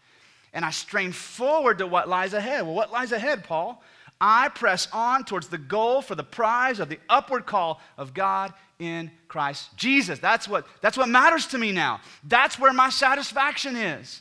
and 0.53 0.65
I 0.65 0.71
strain 0.71 1.13
forward 1.13 1.79
to 1.79 1.87
what 1.87 2.09
lies 2.09 2.35
ahead. 2.35 2.65
Well, 2.65 2.75
what 2.75 2.91
lies 2.91 3.13
ahead, 3.13 3.45
Paul? 3.45 3.83
I 4.21 4.51
press 4.51 4.87
on 4.93 5.25
towards 5.25 5.49
the 5.49 5.59
goal 5.59 6.03
for 6.03 6.15
the 6.15 6.25
prize 6.25 6.79
of 6.79 6.89
the 6.89 6.99
upward 7.09 7.47
call 7.47 7.81
of 7.97 8.13
God 8.13 8.53
in 8.79 9.11
Christ 9.29 9.77
Jesus. 9.77 10.19
That's 10.19 10.47
what, 10.47 10.67
that's 10.83 10.99
what 10.99 11.09
matters 11.09 11.47
to 11.49 11.59
me 11.59 11.73
now. 11.73 12.01
That's 12.25 12.59
where 12.59 12.73
my 12.73 12.91
satisfaction 12.91 13.77
is. 13.77 14.21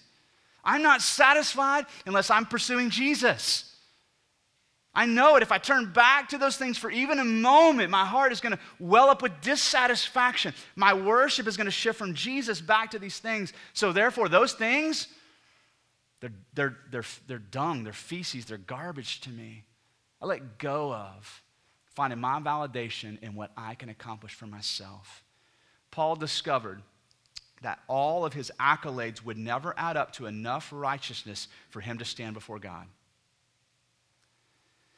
I'm 0.64 0.82
not 0.82 1.02
satisfied 1.02 1.86
unless 2.06 2.30
I'm 2.30 2.46
pursuing 2.46 2.90
Jesus. 2.90 3.66
I 4.94 5.06
know 5.06 5.36
it. 5.36 5.44
If 5.44 5.52
I 5.52 5.58
turn 5.60 5.92
back 5.94 6.30
to 6.30 6.38
those 6.38 6.58
things 6.58 6.78
for 6.78 6.90
even 6.90 7.20
a 7.20 7.26
moment, 7.26 7.90
my 7.90 8.06
heart 8.06 8.32
is 8.32 8.42
going 8.42 8.54
to 8.54 8.60
well 8.80 9.10
up 9.10 9.22
with 9.22 9.40
dissatisfaction. 9.42 10.54
My 10.76 10.94
worship 10.94 11.48
is 11.48 11.58
going 11.58 11.66
to 11.66 11.72
shift 11.72 11.98
from 11.98 12.14
Jesus 12.14 12.60
back 12.60 12.92
to 12.92 13.00
these 13.00 13.20
things. 13.20 13.54
So, 13.74 13.92
therefore, 13.92 14.30
those 14.30 14.54
things, 14.54 15.08
they're, 16.22 16.34
they're, 16.54 16.78
they're, 16.92 17.04
they're 17.28 17.40
dung, 17.40 17.84
they're 17.84 17.94
feces, 17.94 18.46
they're 18.46 18.58
garbage 18.58 19.22
to 19.22 19.30
me. 19.30 19.64
I 20.22 20.26
let 20.26 20.58
go 20.58 20.94
of 20.94 21.44
finding 21.96 22.20
my 22.20 22.40
validation 22.40 23.22
in 23.22 23.36
what 23.36 23.52
I 23.58 23.76
can 23.76 23.90
accomplish 23.90 24.34
for 24.34 24.48
myself. 24.48 25.24
Paul 25.92 26.16
discovered 26.16 26.82
that 27.62 27.80
all 27.88 28.26
of 28.26 28.34
his 28.34 28.52
accolades 28.60 29.24
would 29.24 29.38
never 29.38 29.74
add 29.78 29.98
up 29.98 30.14
to 30.14 30.26
enough 30.26 30.70
righteousness 30.72 31.48
for 31.70 31.82
him 31.82 31.98
to 31.98 32.06
stand 32.06 32.34
before 32.34 32.60
God. 32.60 32.86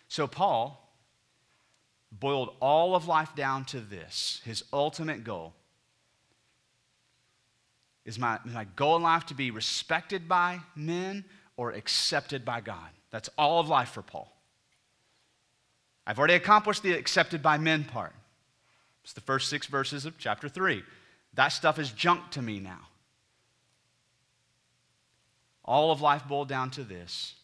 So, 0.08 0.28
Paul 0.28 0.78
boiled 2.12 2.54
all 2.60 2.96
of 2.96 3.08
life 3.08 3.34
down 3.36 3.66
to 3.66 3.80
this 3.80 4.42
his 4.44 4.64
ultimate 4.74 5.24
goal. 5.24 5.54
Is 8.04 8.20
my, 8.20 8.40
my 8.44 8.66
goal 8.76 8.98
in 8.98 9.04
life 9.04 9.28
to 9.28 9.34
be 9.34 9.52
respected 9.52 10.28
by 10.28 10.60
men 10.76 11.24
or 11.56 11.72
accepted 11.72 12.44
by 12.44 12.62
God? 12.62 12.90
That's 13.12 13.30
all 13.38 13.60
of 13.60 13.70
life 13.70 13.90
for 13.90 14.02
Paul. 14.02 14.36
I've 16.06 16.18
already 16.18 16.34
accomplished 16.34 16.84
the 16.84 16.94
accepted 16.94 17.42
by 17.44 17.58
men 17.58 17.84
part. 17.84 18.14
It's 19.04 19.14
the 19.14 19.22
first 19.22 19.50
six 19.50 19.68
verses 19.68 20.06
of 20.06 20.18
chapter 20.18 20.50
3. 20.50 20.84
That 21.34 21.50
stuff 21.50 21.80
is 21.80 21.92
junk 21.92 22.32
to 22.32 22.42
me 22.42 22.60
now. 22.60 22.88
All 25.64 25.92
of 25.92 26.02
life 26.02 26.28
boiled 26.28 26.50
down 26.50 26.72
to 26.72 26.84
this 26.84 27.36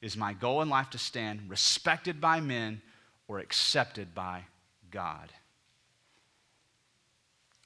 is 0.00 0.16
my 0.16 0.32
goal 0.32 0.62
in 0.62 0.68
life 0.68 0.90
to 0.90 0.98
stand 0.98 1.48
respected 1.48 2.20
by 2.20 2.40
men 2.40 2.80
or 3.28 3.38
accepted 3.38 4.14
by 4.14 4.44
God? 4.90 5.32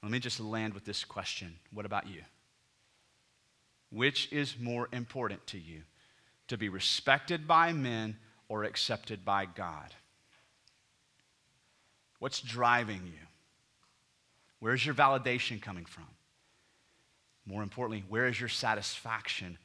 Let 0.03 0.11
me 0.11 0.19
just 0.19 0.39
land 0.39 0.73
with 0.73 0.85
this 0.85 1.03
question 1.03 1.55
What 1.71 1.85
about 1.85 2.07
you? 2.07 2.21
Which 3.91 4.31
is 4.31 4.55
more 4.59 4.87
important 4.91 5.45
to 5.47 5.59
you, 5.59 5.81
to 6.47 6.57
be 6.57 6.69
respected 6.69 7.47
by 7.47 7.73
men 7.73 8.17
or 8.47 8.63
accepted 8.63 9.25
by 9.25 9.45
God? 9.45 9.93
What's 12.21 12.39
driving 12.39 13.01
you? 13.03 13.25
Where's 14.59 14.85
your 14.85 14.93
validation 14.93 15.59
coming 15.59 15.85
from? 15.85 16.05
More 17.47 17.63
importantly, 17.63 18.03
where 18.09 18.27
is 18.27 18.39
your 18.39 18.47
satisfaction? 18.47 19.57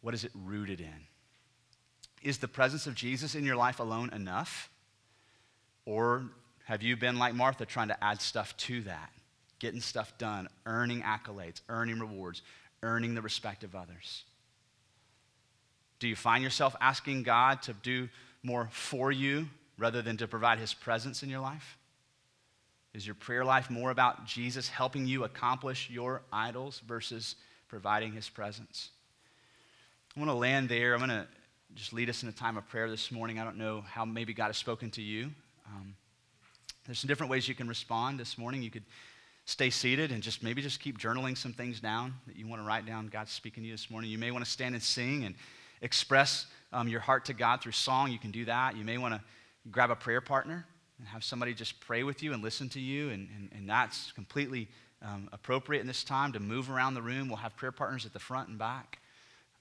What 0.00 0.14
is 0.14 0.22
it 0.22 0.30
rooted 0.32 0.78
in? 0.78 1.08
Is 2.22 2.38
the 2.38 2.46
presence 2.46 2.86
of 2.86 2.94
Jesus 2.94 3.34
in 3.34 3.44
your 3.44 3.56
life 3.56 3.80
alone 3.80 4.10
enough? 4.14 4.70
Or 5.86 6.22
have 6.66 6.84
you 6.84 6.96
been 6.96 7.18
like 7.18 7.34
Martha 7.34 7.66
trying 7.66 7.88
to 7.88 8.04
add 8.04 8.20
stuff 8.20 8.56
to 8.58 8.82
that? 8.82 9.10
Getting 9.58 9.80
stuff 9.80 10.16
done, 10.16 10.48
earning 10.66 11.02
accolades, 11.02 11.62
earning 11.68 11.98
rewards, 11.98 12.42
earning 12.84 13.16
the 13.16 13.22
respect 13.22 13.64
of 13.64 13.74
others? 13.74 14.22
Do 15.98 16.06
you 16.06 16.14
find 16.14 16.44
yourself 16.44 16.76
asking 16.80 17.24
God 17.24 17.60
to 17.62 17.72
do 17.72 18.08
more 18.44 18.68
for 18.70 19.10
you 19.10 19.48
rather 19.78 20.00
than 20.00 20.16
to 20.18 20.28
provide 20.28 20.60
his 20.60 20.74
presence 20.74 21.24
in 21.24 21.28
your 21.28 21.40
life? 21.40 21.76
Is 22.94 23.04
your 23.04 23.16
prayer 23.16 23.44
life 23.44 23.70
more 23.70 23.90
about 23.90 24.24
Jesus 24.24 24.68
helping 24.68 25.04
you 25.04 25.24
accomplish 25.24 25.90
your 25.90 26.22
idols 26.32 26.80
versus 26.86 27.34
providing 27.66 28.12
his 28.12 28.28
presence? 28.28 28.90
I 30.16 30.20
want 30.20 30.30
to 30.30 30.36
land 30.36 30.68
there. 30.68 30.94
I'm 30.94 31.00
going 31.00 31.10
to 31.10 31.26
just 31.74 31.92
lead 31.92 32.08
us 32.08 32.22
in 32.22 32.28
a 32.28 32.32
time 32.32 32.56
of 32.56 32.68
prayer 32.68 32.88
this 32.88 33.10
morning. 33.10 33.40
I 33.40 33.44
don't 33.44 33.58
know 33.58 33.80
how 33.80 34.04
maybe 34.04 34.32
God 34.32 34.46
has 34.46 34.56
spoken 34.56 34.92
to 34.92 35.02
you. 35.02 35.32
Um, 35.66 35.96
there's 36.86 37.00
some 37.00 37.08
different 37.08 37.32
ways 37.32 37.48
you 37.48 37.54
can 37.56 37.66
respond 37.66 38.20
this 38.20 38.38
morning. 38.38 38.62
You 38.62 38.70
could 38.70 38.84
stay 39.44 39.70
seated 39.70 40.12
and 40.12 40.22
just 40.22 40.44
maybe 40.44 40.62
just 40.62 40.78
keep 40.78 40.96
journaling 40.96 41.36
some 41.36 41.52
things 41.52 41.80
down 41.80 42.14
that 42.28 42.36
you 42.36 42.46
want 42.46 42.62
to 42.62 42.66
write 42.66 42.86
down. 42.86 43.08
God's 43.08 43.32
speaking 43.32 43.64
to 43.64 43.66
you 43.66 43.74
this 43.74 43.90
morning. 43.90 44.08
You 44.08 44.18
may 44.18 44.30
want 44.30 44.44
to 44.44 44.50
stand 44.50 44.76
and 44.76 44.82
sing 44.82 45.24
and 45.24 45.34
express 45.82 46.46
um, 46.72 46.86
your 46.86 47.00
heart 47.00 47.24
to 47.24 47.34
God 47.34 47.60
through 47.60 47.72
song. 47.72 48.12
You 48.12 48.20
can 48.20 48.30
do 48.30 48.44
that. 48.44 48.76
You 48.76 48.84
may 48.84 48.98
want 48.98 49.14
to 49.14 49.20
grab 49.68 49.90
a 49.90 49.96
prayer 49.96 50.20
partner 50.20 50.64
and 50.98 51.08
have 51.08 51.24
somebody 51.24 51.54
just 51.54 51.80
pray 51.80 52.02
with 52.02 52.22
you 52.22 52.32
and 52.32 52.42
listen 52.42 52.68
to 52.70 52.80
you, 52.80 53.10
and, 53.10 53.28
and, 53.36 53.50
and 53.52 53.68
that's 53.68 54.12
completely 54.12 54.68
um, 55.02 55.28
appropriate 55.32 55.80
in 55.80 55.86
this 55.86 56.04
time 56.04 56.32
to 56.32 56.40
move 56.40 56.70
around 56.70 56.94
the 56.94 57.02
room. 57.02 57.28
We'll 57.28 57.36
have 57.38 57.56
prayer 57.56 57.72
partners 57.72 58.06
at 58.06 58.12
the 58.12 58.18
front 58.18 58.48
and 58.48 58.58
back. 58.58 58.98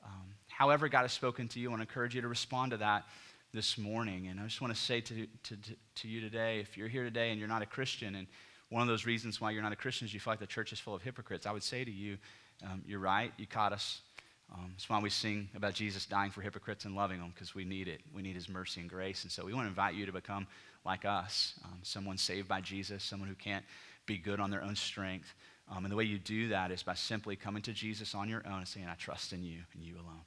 Um, 0.06 0.36
however, 0.48 0.88
God 0.88 1.02
has 1.02 1.12
spoken 1.12 1.48
to 1.50 1.60
you, 1.60 1.70
I 1.70 1.72
want 1.72 1.82
to 1.82 1.88
encourage 1.88 2.16
you 2.16 2.22
to 2.22 2.28
respond 2.28 2.72
to 2.72 2.78
that 2.78 3.06
this 3.54 3.78
morning. 3.78 4.28
And 4.28 4.40
I 4.40 4.44
just 4.44 4.62
want 4.62 4.74
to 4.74 4.80
say 4.80 5.02
to, 5.02 5.28
to, 5.44 5.58
to, 5.96 6.08
you 6.08 6.22
today 6.22 6.60
if 6.60 6.78
you're 6.78 6.88
here 6.88 7.04
today 7.04 7.30
and 7.30 7.40
you're 7.40 7.48
not 7.48 7.62
a 7.62 7.68
Christian, 7.68 8.16
and 8.16 8.28
one 8.70 8.82
of 8.82 8.88
those 8.88 9.06
reasons 9.06 9.40
why 9.40 9.52
you're 9.52 9.62
not 9.62 9.72
a 9.72 9.78
Christian 9.78 10.08
is 10.08 10.14
you 10.14 10.20
feel 10.20 10.32
like 10.32 10.40
the 10.40 10.48
church 10.48 10.74
is 10.74 10.80
full 10.80 10.96
of 10.96 11.02
hypocrites, 11.02 11.46
I 11.46 11.52
would 11.52 11.64
say 11.64 11.84
to 11.84 11.92
you, 11.92 12.18
um, 12.64 12.82
you're 12.88 13.00
right, 13.00 13.32
you 13.38 13.46
caught 13.46 13.74
us. 13.74 14.02
Um, 14.52 14.72
that's 14.72 14.90
why 14.90 15.00
we 15.00 15.10
sing 15.10 15.50
about 15.56 15.74
Jesus 15.74 16.06
dying 16.06 16.32
for 16.32 16.42
hypocrites 16.42 16.86
and 16.86 16.96
loving 16.96 17.20
them, 17.20 17.32
because 17.34 17.54
we 17.54 17.66
need 17.66 17.88
it. 17.88 18.02
We 18.14 18.22
need 18.22 18.36
his 18.36 18.50
mercy 18.50 18.82
and 18.82 18.90
grace. 18.90 19.24
And 19.24 19.32
so 19.32 19.46
we 19.46 19.54
want 19.54 19.66
to 19.66 19.70
invite 19.70 19.96
you 19.96 20.06
to 20.06 20.12
become 20.12 20.48
like 20.86 21.06
us, 21.06 21.54
um, 21.66 21.80
someone 21.82 22.18
saved 22.18 22.48
by 22.48 22.62
Jesus, 22.62 23.04
someone 23.04 23.30
who 23.30 23.36
can't 23.36 23.64
be 24.06 24.18
good 24.18 24.40
on 24.40 24.52
their 24.52 24.64
own 24.64 24.76
strength. 24.76 25.34
Um, 25.72 25.86
and 25.86 25.92
the 25.92 25.96
way 25.96 26.04
you 26.04 26.20
do 26.20 26.50
that 26.50 26.72
is 26.72 26.84
by 26.84 26.94
simply 26.94 27.36
coming 27.36 27.62
to 27.64 27.72
Jesus 27.72 28.14
on 28.14 28.28
your 28.28 28.44
own 28.46 28.60
and 28.60 28.68
saying, 28.68 28.88
I 28.90 28.96
trust 28.96 29.32
in 29.32 29.44
you 29.44 29.60
and 29.74 29.84
you 29.84 29.96
alone. 29.96 30.22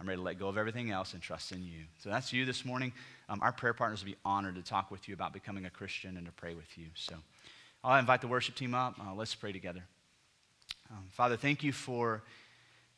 I'm 0.00 0.08
ready 0.08 0.18
to 0.18 0.24
let 0.24 0.38
go 0.38 0.48
of 0.48 0.58
everything 0.58 0.90
else 0.90 1.14
and 1.14 1.22
trust 1.22 1.52
in 1.52 1.62
you. 1.62 1.84
So 2.00 2.10
that's 2.10 2.32
you 2.32 2.44
this 2.44 2.64
morning. 2.64 2.92
Um, 3.28 3.40
our 3.40 3.52
prayer 3.52 3.72
partners 3.72 4.00
will 4.00 4.10
be 4.10 4.18
honored 4.24 4.56
to 4.56 4.62
talk 4.62 4.90
with 4.90 5.08
you 5.08 5.14
about 5.14 5.32
becoming 5.32 5.64
a 5.64 5.70
Christian 5.70 6.16
and 6.16 6.26
to 6.26 6.32
pray 6.32 6.54
with 6.54 6.76
you. 6.76 6.86
So 6.94 7.14
I'll 7.84 7.98
invite 7.98 8.20
the 8.20 8.26
worship 8.26 8.56
team 8.56 8.74
up. 8.74 8.96
Uh, 9.00 9.14
let's 9.14 9.34
pray 9.34 9.52
together. 9.52 9.84
Um, 10.90 11.04
Father, 11.12 11.36
thank 11.36 11.62
you 11.62 11.72
for 11.72 12.22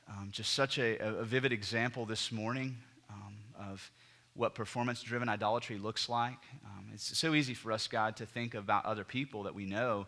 um, 0.09 0.29
just 0.31 0.53
such 0.53 0.79
a, 0.79 0.99
a, 0.99 1.25
vivid 1.25 1.53
example 1.53 2.07
this 2.07 2.31
morning 2.31 2.77
um, 3.11 3.35
of 3.59 3.91
what 4.35 4.55
performance 4.55 5.03
driven 5.03 5.29
idolatry 5.29 5.79
looks 5.79 6.09
like. 6.09 6.39
Um, 6.65 6.87
it's 6.95 7.17
so 7.17 7.35
easy 7.35 7.55
for 7.55 7.73
us, 7.73 7.87
God, 7.87 8.17
to 8.17 8.27
think 8.27 8.55
about 8.55 8.85
other 8.85 9.05
people 9.05 9.45
that 9.45 9.55
we 9.55 9.65
know 9.65 10.07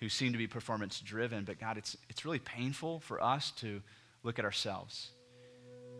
who 0.00 0.08
seem 0.08 0.32
to 0.32 0.38
be 0.38 0.46
performance 0.46 1.00
driven, 1.00 1.44
but 1.44 1.58
God, 1.58 1.78
it's, 1.78 1.96
it's 2.10 2.24
really 2.24 2.40
painful 2.40 3.00
for 3.00 3.22
us 3.22 3.52
to 3.52 3.80
look 4.22 4.38
at 4.38 4.44
ourselves. 4.44 5.10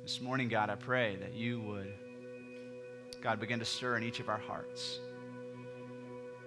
This 0.02 0.20
morning, 0.20 0.48
God, 0.48 0.68
I 0.68 0.74
pray 0.74 1.16
that 1.16 1.32
you 1.32 1.60
would, 1.62 1.92
God, 3.22 3.40
begin 3.40 3.58
to 3.60 3.64
stir 3.64 3.96
in 3.96 4.02
each 4.02 4.20
of 4.20 4.28
our 4.28 4.38
hearts. 4.38 5.00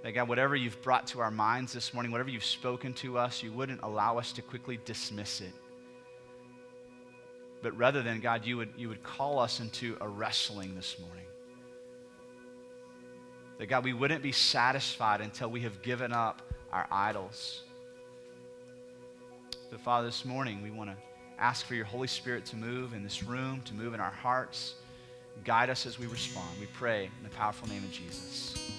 That, 0.04 0.12
God, 0.12 0.30
whatever 0.30 0.56
you've 0.56 0.82
brought 0.84 1.08
to 1.08 1.20
our 1.20 1.32
minds 1.32 1.74
this 1.74 1.94
morning, 1.94 2.12
whatever 2.12 2.30
you've 2.30 2.46
spoken 2.46 2.94
to 2.96 3.18
us, 3.18 3.42
you 3.42 3.52
wouldn't 3.52 3.82
allow 3.82 4.20
us 4.20 4.32
to 4.34 4.42
quickly 4.44 4.80
dismiss 4.86 5.42
it 5.42 5.54
but 7.62 7.78
rather 7.78 8.02
than, 8.02 8.20
God, 8.20 8.46
you 8.46 8.58
would, 8.58 8.70
you 8.78 8.88
would 8.90 9.04
call 9.04 9.40
us 9.40 9.60
into 9.60 9.98
a 10.02 10.08
wrestling 10.08 10.76
this 10.76 10.98
morning. 11.00 11.26
That, 13.58 13.68
God, 13.68 13.84
we 13.84 13.94
wouldn't 13.94 14.24
be 14.24 14.32
satisfied 14.32 15.22
until 15.22 15.50
we 15.50 15.62
have 15.62 15.82
given 15.82 16.14
up 16.14 16.42
our 16.72 16.88
idols. 16.92 17.64
So, 19.70 19.78
Father, 19.78 20.08
this 20.08 20.24
morning 20.24 20.64
we 20.64 20.72
want 20.72 20.90
to 20.90 20.96
ask 21.38 21.66
for 21.66 21.76
your 21.76 21.86
Holy 21.86 22.08
Spirit 22.08 22.46
to 22.48 22.56
move 22.56 22.94
in 22.94 23.04
this 23.04 23.24
room, 23.24 23.62
to 23.66 23.74
move 23.74 23.94
in 23.94 24.00
our 24.00 24.12
hearts. 24.12 24.76
Guide 25.44 25.70
us 25.70 25.86
as 25.86 26.00
we 26.00 26.08
respond. 26.08 26.50
We 26.60 26.68
pray 26.68 27.06
in 27.06 27.24
the 27.24 27.36
powerful 27.36 27.68
name 27.68 27.84
of 27.84 27.92
Jesus. 27.92 28.79